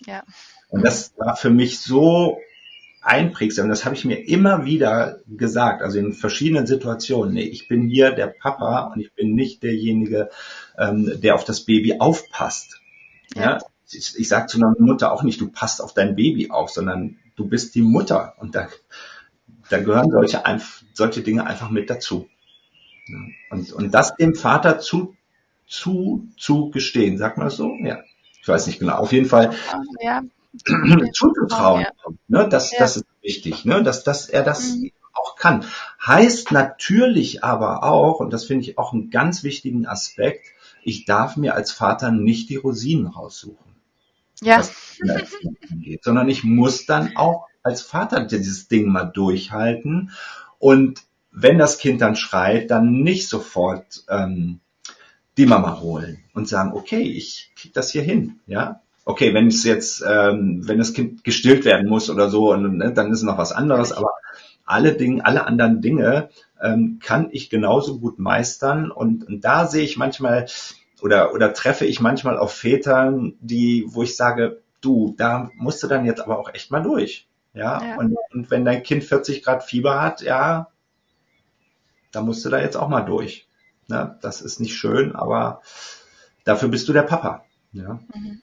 Ja. 0.07 0.23
Und 0.69 0.83
das 0.83 1.13
war 1.17 1.35
für 1.35 1.51
mich 1.51 1.79
so 1.79 2.39
einprägsam. 3.01 3.69
Das 3.69 3.85
habe 3.85 3.95
ich 3.95 4.05
mir 4.05 4.27
immer 4.27 4.65
wieder 4.65 5.19
gesagt, 5.27 5.81
also 5.81 5.99
in 5.99 6.13
verschiedenen 6.13 6.67
Situationen. 6.67 7.33
Nee, 7.33 7.43
ich 7.43 7.67
bin 7.67 7.87
hier 7.87 8.11
der 8.11 8.27
Papa 8.27 8.91
und 8.93 8.99
ich 8.99 9.13
bin 9.13 9.33
nicht 9.33 9.63
derjenige, 9.63 10.29
ähm, 10.77 11.19
der 11.21 11.35
auf 11.35 11.45
das 11.45 11.61
Baby 11.61 11.99
aufpasst. 11.99 12.81
Ja. 13.35 13.41
ja? 13.41 13.57
Ich, 13.89 14.17
ich 14.17 14.27
sage 14.27 14.47
zu 14.47 14.57
einer 14.57 14.73
Mutter 14.77 15.13
auch 15.13 15.23
nicht, 15.23 15.39
du 15.39 15.49
passt 15.49 15.81
auf 15.81 15.93
dein 15.93 16.15
Baby 16.15 16.49
auf, 16.49 16.69
sondern 16.69 17.17
du 17.35 17.47
bist 17.47 17.75
die 17.75 17.81
Mutter 17.81 18.33
und 18.39 18.55
da, 18.55 18.67
da 19.69 19.79
gehören 19.79 20.11
solche, 20.11 20.43
solche 20.93 21.21
Dinge 21.21 21.45
einfach 21.45 21.69
mit 21.69 21.89
dazu. 21.89 22.27
Und, 23.49 23.71
und 23.71 23.93
das 23.93 24.15
dem 24.15 24.35
Vater 24.35 24.79
zu, 24.79 25.15
zu, 25.65 26.27
zu 26.37 26.69
gestehen, 26.71 27.17
sagt 27.17 27.37
man 27.37 27.47
das 27.47 27.55
so? 27.55 27.71
Ja. 27.81 27.99
Ich 28.41 28.47
weiß 28.47 28.67
nicht 28.67 28.79
genau. 28.79 28.95
Auf 28.95 29.11
jeden 29.11 29.27
Fall. 29.27 29.53
Ja, 30.01 30.21
zuzutrauen. 31.13 31.81
Ja. 31.81 31.91
Ne? 32.27 32.47
Das, 32.49 32.71
ja. 32.71 32.79
das 32.79 32.97
ist 32.97 33.05
wichtig, 33.21 33.65
ne? 33.65 33.83
dass, 33.83 34.03
dass 34.03 34.29
er 34.29 34.43
das 34.43 34.75
mhm. 34.75 34.91
auch 35.13 35.35
kann. 35.35 35.65
Heißt 36.05 36.51
natürlich 36.51 37.43
aber 37.43 37.83
auch, 37.83 38.19
und 38.19 38.31
das 38.31 38.45
finde 38.45 38.65
ich 38.65 38.77
auch 38.77 38.93
einen 38.93 39.09
ganz 39.09 39.43
wichtigen 39.43 39.85
Aspekt, 39.85 40.47
ich 40.83 41.05
darf 41.05 41.37
mir 41.37 41.55
als 41.55 41.71
Vater 41.71 42.11
nicht 42.11 42.49
die 42.49 42.55
Rosinen 42.55 43.07
raussuchen. 43.07 43.75
Ja. 44.41 44.61
Angeht, 45.71 46.03
sondern 46.03 46.29
ich 46.29 46.43
muss 46.43 46.85
dann 46.85 47.15
auch 47.17 47.47
als 47.63 47.81
Vater 47.81 48.25
dieses 48.25 48.67
Ding 48.67 48.87
mal 48.87 49.05
durchhalten 49.05 50.11
und 50.59 51.01
wenn 51.31 51.57
das 51.57 51.77
Kind 51.77 52.01
dann 52.01 52.15
schreit, 52.15 52.71
dann 52.71 53.03
nicht 53.03 53.29
sofort 53.29 54.03
ähm, 54.09 54.59
die 55.37 55.45
Mama 55.45 55.79
holen 55.79 56.23
und 56.33 56.47
sagen, 56.47 56.73
okay, 56.73 57.01
ich 57.01 57.51
krieg 57.55 57.73
das 57.73 57.91
hier 57.91 58.01
hin, 58.01 58.39
ja, 58.47 58.81
okay, 59.07 59.33
wenn 59.33 59.47
es 59.47 59.63
jetzt, 59.63 60.03
ähm, 60.07 60.67
wenn 60.67 60.77
das 60.77 60.93
Kind 60.93 61.23
gestillt 61.23 61.63
werden 61.63 61.87
muss 61.87 62.09
oder 62.09 62.29
so, 62.29 62.51
und, 62.51 62.77
ne, 62.77 62.91
dann 62.91 63.11
ist 63.11 63.19
es 63.19 63.23
noch 63.23 63.37
was 63.37 63.53
anderes, 63.53 63.93
aber 63.93 64.11
alle 64.65 64.93
Dinge, 64.93 65.25
alle 65.25 65.45
anderen 65.45 65.81
Dinge 65.81 66.29
ähm, 66.61 66.99
kann 67.01 67.29
ich 67.31 67.49
genauso 67.49 67.99
gut 67.99 68.19
meistern 68.19 68.91
und, 68.91 69.25
und 69.25 69.41
da 69.45 69.65
sehe 69.65 69.83
ich 69.83 69.97
manchmal 69.97 70.47
oder 71.01 71.33
oder 71.33 71.53
treffe 71.53 71.85
ich 71.85 72.01
manchmal 72.01 72.37
auf 72.37 72.53
Vätern, 72.53 73.35
die, 73.39 73.85
wo 73.87 74.03
ich 74.03 74.17
sage, 74.17 74.61
du, 74.81 75.15
da 75.17 75.51
musst 75.55 75.81
du 75.83 75.87
dann 75.87 76.05
jetzt 76.05 76.21
aber 76.21 76.37
auch 76.37 76.53
echt 76.53 76.69
mal 76.71 76.81
durch. 76.81 77.27
Ja, 77.53 77.81
ja. 77.81 77.97
Und, 77.97 78.17
und 78.33 78.51
wenn 78.51 78.65
dein 78.65 78.83
Kind 78.83 79.05
40 79.05 79.41
Grad 79.41 79.63
Fieber 79.63 80.01
hat, 80.01 80.21
ja, 80.21 80.67
da 82.11 82.21
musst 82.21 82.43
du 82.43 82.49
da 82.49 82.59
jetzt 82.59 82.75
auch 82.75 82.89
mal 82.89 83.01
durch. 83.01 83.47
Ne? 83.87 84.17
Das 84.21 84.41
ist 84.41 84.59
nicht 84.59 84.75
schön, 84.75 85.15
aber 85.15 85.61
dafür 86.43 86.67
bist 86.67 86.89
du 86.89 86.93
der 86.93 87.03
Papa. 87.03 87.45
Ja. 87.71 87.99
Mhm. 88.13 88.41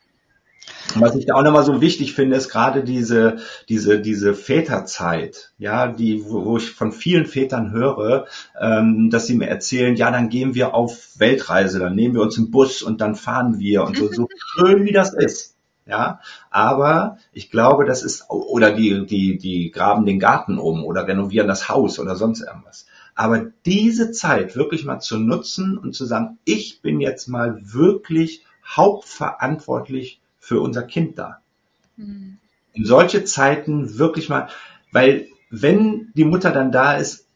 Was 0.96 1.16
ich 1.16 1.26
da 1.26 1.34
auch 1.34 1.42
nochmal 1.42 1.64
so 1.64 1.80
wichtig 1.80 2.14
finde, 2.14 2.36
ist 2.36 2.48
gerade 2.48 2.84
diese, 2.84 3.38
diese, 3.68 4.00
diese 4.00 4.34
Väterzeit, 4.34 5.52
ja, 5.58 5.88
die, 5.88 6.24
wo, 6.24 6.44
wo 6.44 6.56
ich 6.56 6.70
von 6.70 6.92
vielen 6.92 7.26
Vätern 7.26 7.72
höre, 7.72 8.26
ähm, 8.60 9.10
dass 9.10 9.26
sie 9.26 9.34
mir 9.34 9.48
erzählen, 9.48 9.96
ja, 9.96 10.10
dann 10.10 10.28
gehen 10.28 10.54
wir 10.54 10.74
auf 10.74 11.18
Weltreise, 11.18 11.78
dann 11.78 11.94
nehmen 11.94 12.14
wir 12.14 12.22
uns 12.22 12.38
einen 12.38 12.50
Bus 12.50 12.82
und 12.82 13.00
dann 13.00 13.16
fahren 13.16 13.58
wir 13.58 13.82
und 13.82 13.96
so, 13.96 14.12
so 14.12 14.28
schön 14.36 14.84
wie 14.84 14.92
das 14.92 15.12
ist. 15.14 15.54
Ja, 15.86 16.20
aber 16.50 17.18
ich 17.34 17.50
glaube, 17.50 17.84
das 17.84 18.02
ist, 18.02 18.30
oder 18.30 18.72
die, 18.72 19.04
die, 19.04 19.36
die 19.36 19.70
graben 19.70 20.06
den 20.06 20.18
Garten 20.18 20.58
um 20.58 20.82
oder 20.82 21.06
renovieren 21.06 21.46
das 21.46 21.68
Haus 21.68 21.98
oder 21.98 22.16
sonst 22.16 22.40
irgendwas. 22.40 22.86
Aber 23.14 23.50
diese 23.66 24.10
Zeit 24.10 24.56
wirklich 24.56 24.86
mal 24.86 25.00
zu 25.00 25.18
nutzen 25.18 25.76
und 25.76 25.94
zu 25.94 26.06
sagen, 26.06 26.38
ich 26.44 26.80
bin 26.80 27.00
jetzt 27.00 27.28
mal 27.28 27.60
wirklich 27.62 28.44
hauptverantwortlich 28.66 30.20
für 30.44 30.60
unser 30.60 30.82
Kind 30.82 31.18
da. 31.18 31.40
Mhm. 31.96 32.38
In 32.74 32.84
solche 32.84 33.24
Zeiten 33.24 33.98
wirklich 33.98 34.28
mal, 34.28 34.48
weil 34.92 35.28
wenn 35.48 36.12
die 36.14 36.24
Mutter 36.24 36.52
dann 36.52 36.70
da 36.70 36.94
ist, 36.94 37.26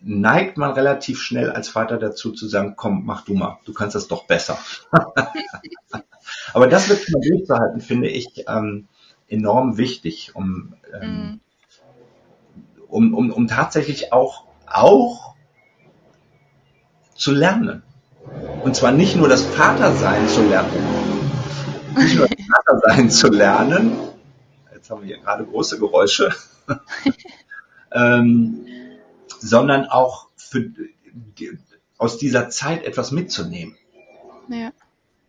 neigt 0.00 0.56
man 0.56 0.70
relativ 0.72 1.20
schnell 1.20 1.50
als 1.50 1.68
Vater 1.68 1.96
dazu 1.96 2.30
zu 2.30 2.46
sagen, 2.46 2.74
komm, 2.76 3.04
mach 3.04 3.24
du 3.24 3.34
mal, 3.34 3.58
du 3.64 3.72
kannst 3.72 3.96
das 3.96 4.06
doch 4.06 4.26
besser. 4.26 4.56
Aber 6.52 6.68
das 6.68 6.88
wirklich 6.88 7.08
mal 7.12 7.22
durchzuhalten, 7.28 7.80
finde 7.80 8.08
ich 8.08 8.44
ähm, 8.46 8.86
enorm 9.28 9.76
wichtig, 9.76 10.36
um, 10.36 10.74
ähm, 11.00 11.10
mhm. 11.10 11.40
um, 12.86 13.14
um, 13.14 13.32
um 13.32 13.48
tatsächlich 13.48 14.12
auch, 14.12 14.44
auch 14.66 15.34
zu 17.16 17.32
lernen. 17.32 17.82
Und 18.62 18.76
zwar 18.76 18.92
nicht 18.92 19.16
nur 19.16 19.28
das 19.28 19.42
Vatersein 19.44 20.28
zu 20.28 20.46
lernen, 20.48 20.70
nicht 21.96 22.16
nur 22.16 22.28
das 22.28 22.43
Vatersein 22.64 23.10
zu 23.10 23.28
lernen, 23.28 23.96
jetzt 24.72 24.90
haben 24.90 25.02
wir 25.02 25.08
hier 25.14 25.18
gerade 25.18 25.44
große 25.44 25.78
Geräusche, 25.78 26.34
ähm, 27.92 28.66
sondern 29.38 29.86
auch 29.86 30.28
für, 30.36 30.60
die, 30.60 31.58
aus 31.98 32.18
dieser 32.18 32.48
Zeit 32.48 32.84
etwas 32.84 33.10
mitzunehmen. 33.10 33.76
Ja. 34.48 34.72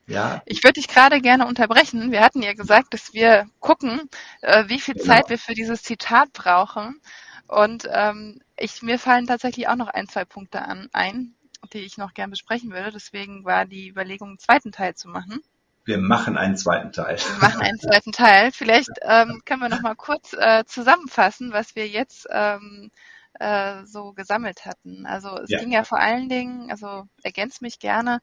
Ja. 0.07 0.43
Ich 0.45 0.63
würde 0.63 0.73
dich 0.73 0.87
gerade 0.87 1.19
gerne 1.19 1.47
unterbrechen. 1.47 2.11
Wir 2.11 2.21
hatten 2.21 2.43
ja 2.43 2.53
gesagt, 2.53 2.93
dass 2.93 3.13
wir 3.13 3.47
gucken, 3.59 4.01
äh, 4.41 4.65
wie 4.67 4.79
viel 4.79 4.93
genau. 4.93 5.07
Zeit 5.07 5.29
wir 5.29 5.39
für 5.39 5.55
dieses 5.55 5.81
Zitat 5.81 6.31
brauchen. 6.31 7.01
Und 7.47 7.87
ähm, 7.91 8.39
ich, 8.55 8.83
mir 8.83 8.99
fallen 8.99 9.25
tatsächlich 9.25 9.67
auch 9.67 9.75
noch 9.75 9.87
ein, 9.87 10.07
zwei 10.07 10.23
Punkte 10.23 10.61
an, 10.61 10.89
ein, 10.93 11.33
die 11.73 11.79
ich 11.79 11.97
noch 11.97 12.13
gern 12.13 12.29
besprechen 12.29 12.71
würde. 12.71 12.91
Deswegen 12.91 13.45
war 13.45 13.65
die 13.65 13.89
Überlegung, 13.89 14.29
einen 14.29 14.39
zweiten 14.39 14.71
Teil 14.71 14.93
zu 14.93 15.07
machen. 15.09 15.41
Wir 15.85 15.99
machen 15.99 16.35
einen 16.35 16.57
zweiten 16.57 16.91
Teil. 16.91 17.17
Wir 17.19 17.39
machen 17.39 17.61
einen 17.61 17.79
zweiten 17.79 18.11
Teil. 18.11 18.51
Vielleicht 18.51 18.89
ähm, 19.03 19.43
können 19.45 19.61
wir 19.61 19.69
noch 19.69 19.81
mal 19.81 19.95
kurz 19.95 20.33
äh, 20.33 20.65
zusammenfassen, 20.65 21.53
was 21.53 21.75
wir 21.75 21.87
jetzt 21.87 22.27
ähm, 22.31 22.91
äh, 23.39 23.85
so 23.85 24.13
gesammelt 24.13 24.65
hatten. 24.65 25.05
Also 25.05 25.37
es 25.37 25.49
ja. 25.49 25.59
ging 25.59 25.71
ja 25.71 25.83
vor 25.83 25.99
allen 25.99 26.27
Dingen, 26.27 26.71
also 26.71 27.07
ergänzt 27.21 27.61
mich 27.61 27.77
gerne, 27.79 28.19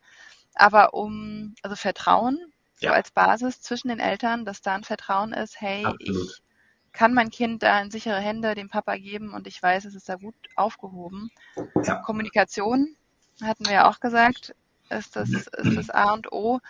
aber 0.55 0.95
um, 0.95 1.55
also 1.63 1.77
Vertrauen, 1.77 2.39
ja. 2.81 2.91
so 2.91 2.95
als 2.95 3.11
Basis 3.13 3.63
zwischen 3.63 3.89
den 3.89 4.01
Eltern, 4.01 4.45
dass 4.45 4.61
da 4.61 4.75
ein 4.75 4.85
Vertrauen 4.85 5.33
ist, 5.33 5.61
hey, 5.61 5.85
Absolut. 5.85 6.31
ich 6.31 6.43
kann 6.93 7.15
mein 7.15 7.31
Kind 7.31 7.63
da 7.63 7.81
in 7.81 7.91
sichere 7.91 8.19
Hände 8.19 8.55
dem 8.55 8.69
Papa 8.69 8.97
geben 8.97 9.33
und 9.33 9.47
ich 9.47 9.63
weiß, 9.63 9.85
es 9.85 9.95
ist 9.95 10.09
da 10.09 10.17
gut 10.17 10.35
aufgehoben. 10.57 11.31
Ja. 11.85 12.03
Kommunikation, 12.03 12.97
hatten 13.41 13.67
wir 13.67 13.73
ja 13.73 13.89
auch 13.89 14.01
gesagt, 14.01 14.55
ist 14.91 15.17
das, 15.17 15.29
ist 15.59 15.77
das 15.77 15.91
A 15.91 16.13
und 16.13 16.33
O. 16.33 16.61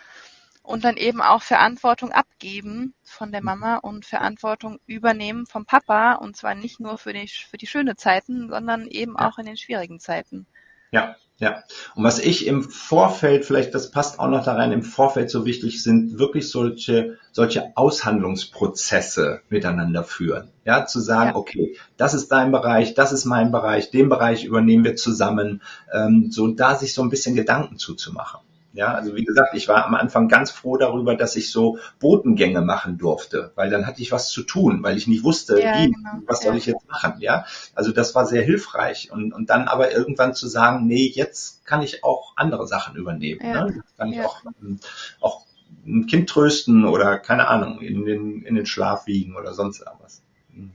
Und 0.63 0.85
dann 0.85 0.97
eben 0.97 1.21
auch 1.21 1.43
Verantwortung 1.43 2.11
abgeben 2.11 2.93
von 3.03 3.31
der 3.31 3.43
Mama 3.43 3.77
und 3.77 4.05
Verantwortung 4.05 4.79
übernehmen 4.87 5.45
vom 5.45 5.65
Papa 5.65 6.13
und 6.13 6.37
zwar 6.37 6.55
nicht 6.55 6.79
nur 6.79 6.97
für 6.97 7.13
die, 7.13 7.27
für 7.27 7.57
die 7.57 7.67
schönen 7.67 7.97
Zeiten, 7.97 8.49
sondern 8.49 8.87
eben 8.87 9.17
auch 9.17 9.37
in 9.37 9.45
den 9.45 9.57
schwierigen 9.57 9.99
Zeiten. 9.99 10.47
Ja, 10.91 11.15
ja. 11.39 11.63
Und 11.95 12.03
was 12.03 12.19
ich 12.19 12.45
im 12.45 12.63
Vorfeld, 12.63 13.45
vielleicht 13.45 13.73
das 13.73 13.89
passt 13.89 14.19
auch 14.19 14.29
noch 14.29 14.45
da 14.45 14.53
rein, 14.53 14.71
im 14.71 14.83
Vorfeld 14.83 15.31
so 15.31 15.43
wichtig 15.43 15.81
sind, 15.81 16.19
wirklich 16.19 16.49
solche, 16.49 17.17
solche 17.31 17.75
Aushandlungsprozesse 17.75 19.41
miteinander 19.49 20.03
führen. 20.03 20.51
Ja, 20.65 20.85
zu 20.85 20.99
sagen, 20.99 21.31
ja. 21.31 21.35
okay, 21.35 21.75
das 21.97 22.13
ist 22.13 22.31
dein 22.31 22.51
Bereich, 22.51 22.93
das 22.93 23.11
ist 23.11 23.25
mein 23.25 23.51
Bereich, 23.51 23.89
den 23.89 24.07
Bereich 24.07 24.45
übernehmen 24.45 24.83
wir 24.83 24.95
zusammen, 24.95 25.63
ähm, 25.91 26.29
so 26.31 26.47
da 26.47 26.75
sich 26.75 26.93
so 26.93 27.01
ein 27.01 27.09
bisschen 27.09 27.35
Gedanken 27.35 27.77
zuzumachen. 27.79 28.39
Ja, 28.73 28.95
also 28.95 29.15
wie 29.15 29.23
gesagt, 29.23 29.53
ich 29.53 29.67
war 29.67 29.85
am 29.85 29.93
Anfang 29.93 30.27
ganz 30.27 30.49
froh 30.49 30.77
darüber, 30.77 31.15
dass 31.15 31.35
ich 31.35 31.51
so 31.51 31.77
Botengänge 31.99 32.61
machen 32.61 32.97
durfte, 32.97 33.51
weil 33.53 33.69
dann 33.69 33.85
hatte 33.85 34.01
ich 34.01 34.11
was 34.11 34.29
zu 34.29 34.41
tun, 34.41 34.81
weil 34.81 34.97
ich 34.97 35.05
nicht 35.05 35.23
wusste, 35.23 35.61
ja, 35.61 35.77
wie, 35.77 35.91
genau. 35.91 36.09
was 36.25 36.41
soll 36.41 36.53
ja. 36.53 36.57
ich 36.57 36.65
jetzt 36.65 36.87
machen, 36.89 37.13
ja. 37.19 37.45
Also 37.75 37.91
das 37.91 38.15
war 38.15 38.25
sehr 38.25 38.41
hilfreich 38.41 39.11
und, 39.11 39.31
und 39.31 39.51
dann 39.51 39.67
aber 39.67 39.91
irgendwann 39.91 40.33
zu 40.33 40.47
sagen, 40.47 40.87
nee, 40.87 41.05
jetzt 41.13 41.63
kann 41.67 41.83
ich 41.83 42.03
auch 42.03 42.33
andere 42.35 42.65
Sachen 42.65 42.95
übernehmen. 42.95 43.41
Ja. 43.43 43.65
Ne? 43.65 43.75
Jetzt 43.75 43.95
kann 43.95 44.11
ich 44.11 44.21
auch, 44.21 44.41
ähm, 44.63 44.79
auch 45.21 45.45
ein 45.85 46.07
Kind 46.07 46.27
trösten 46.27 46.85
oder 46.85 47.19
keine 47.19 47.49
Ahnung, 47.49 47.79
in 47.79 48.05
den, 48.05 48.41
in 48.41 48.55
den 48.55 48.65
Schlaf 48.65 49.05
wiegen 49.05 49.35
oder 49.35 49.53
sonst 49.53 49.81
irgendwas. 49.81 50.23
Hm. 50.51 50.71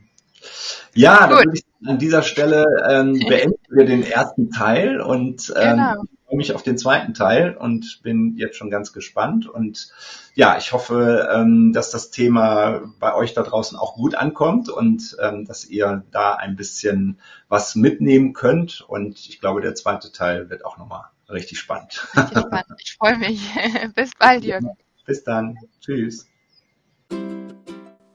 Ja, 0.94 1.26
dann 1.26 1.30
würde 1.30 1.50
ich 1.52 1.64
an 1.84 1.98
dieser 1.98 2.22
Stelle 2.22 2.64
ähm, 2.88 3.18
beenden 3.28 3.58
wir 3.70 3.86
den 3.86 4.04
ersten 4.04 4.52
Teil 4.52 5.00
und 5.00 5.52
ähm, 5.56 5.78
genau 5.78 6.04
mich 6.38 6.54
auf 6.54 6.62
den 6.62 6.78
zweiten 6.78 7.12
Teil 7.12 7.54
und 7.54 8.00
bin 8.02 8.34
jetzt 8.36 8.56
schon 8.56 8.70
ganz 8.70 8.94
gespannt. 8.94 9.46
Und 9.46 9.92
ja, 10.34 10.56
ich 10.56 10.72
hoffe, 10.72 11.28
ähm, 11.30 11.72
dass 11.74 11.90
das 11.90 12.10
Thema 12.10 12.80
bei 12.98 13.14
euch 13.14 13.34
da 13.34 13.42
draußen 13.42 13.76
auch 13.76 13.94
gut 13.94 14.14
ankommt 14.14 14.70
und 14.70 15.16
ähm, 15.22 15.44
dass 15.44 15.66
ihr 15.66 16.04
da 16.10 16.34
ein 16.34 16.56
bisschen 16.56 17.20
was 17.48 17.74
mitnehmen 17.74 18.32
könnt. 18.32 18.80
Und 18.80 19.18
ich 19.28 19.40
glaube, 19.40 19.60
der 19.60 19.74
zweite 19.74 20.10
Teil 20.10 20.48
wird 20.48 20.64
auch 20.64 20.78
nochmal 20.78 21.04
richtig 21.28 21.58
spannend. 21.58 22.06
Richtig 22.16 22.38
spannend. 22.38 22.66
Ich 22.78 22.96
freue 22.96 23.18
mich. 23.18 23.42
Bis 23.94 24.12
bald, 24.18 24.44
Jürgen. 24.44 24.70
Bis 25.04 25.24
dann. 25.24 25.58
Tschüss. 25.80 26.26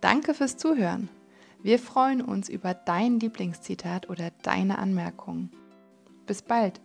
Danke 0.02 0.34
fürs 0.34 0.58
Zuhören. 0.58 1.10
Wir 1.62 1.80
freuen 1.80 2.22
uns 2.22 2.50
über 2.50 2.74
dein 2.74 3.20
Lieblingszitat 3.20 4.10
oder 4.10 4.32
deine 4.42 4.80
Anmerkungen. 4.80 5.50
Bis 6.26 6.42
bald 6.42 6.82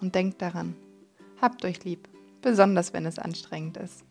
und 0.00 0.14
denkt 0.14 0.42
daran, 0.42 0.74
habt 1.40 1.64
euch 1.64 1.84
lieb, 1.84 2.08
besonders 2.42 2.92
wenn 2.92 3.06
es 3.06 3.18
anstrengend 3.18 3.76
ist. 3.76 4.04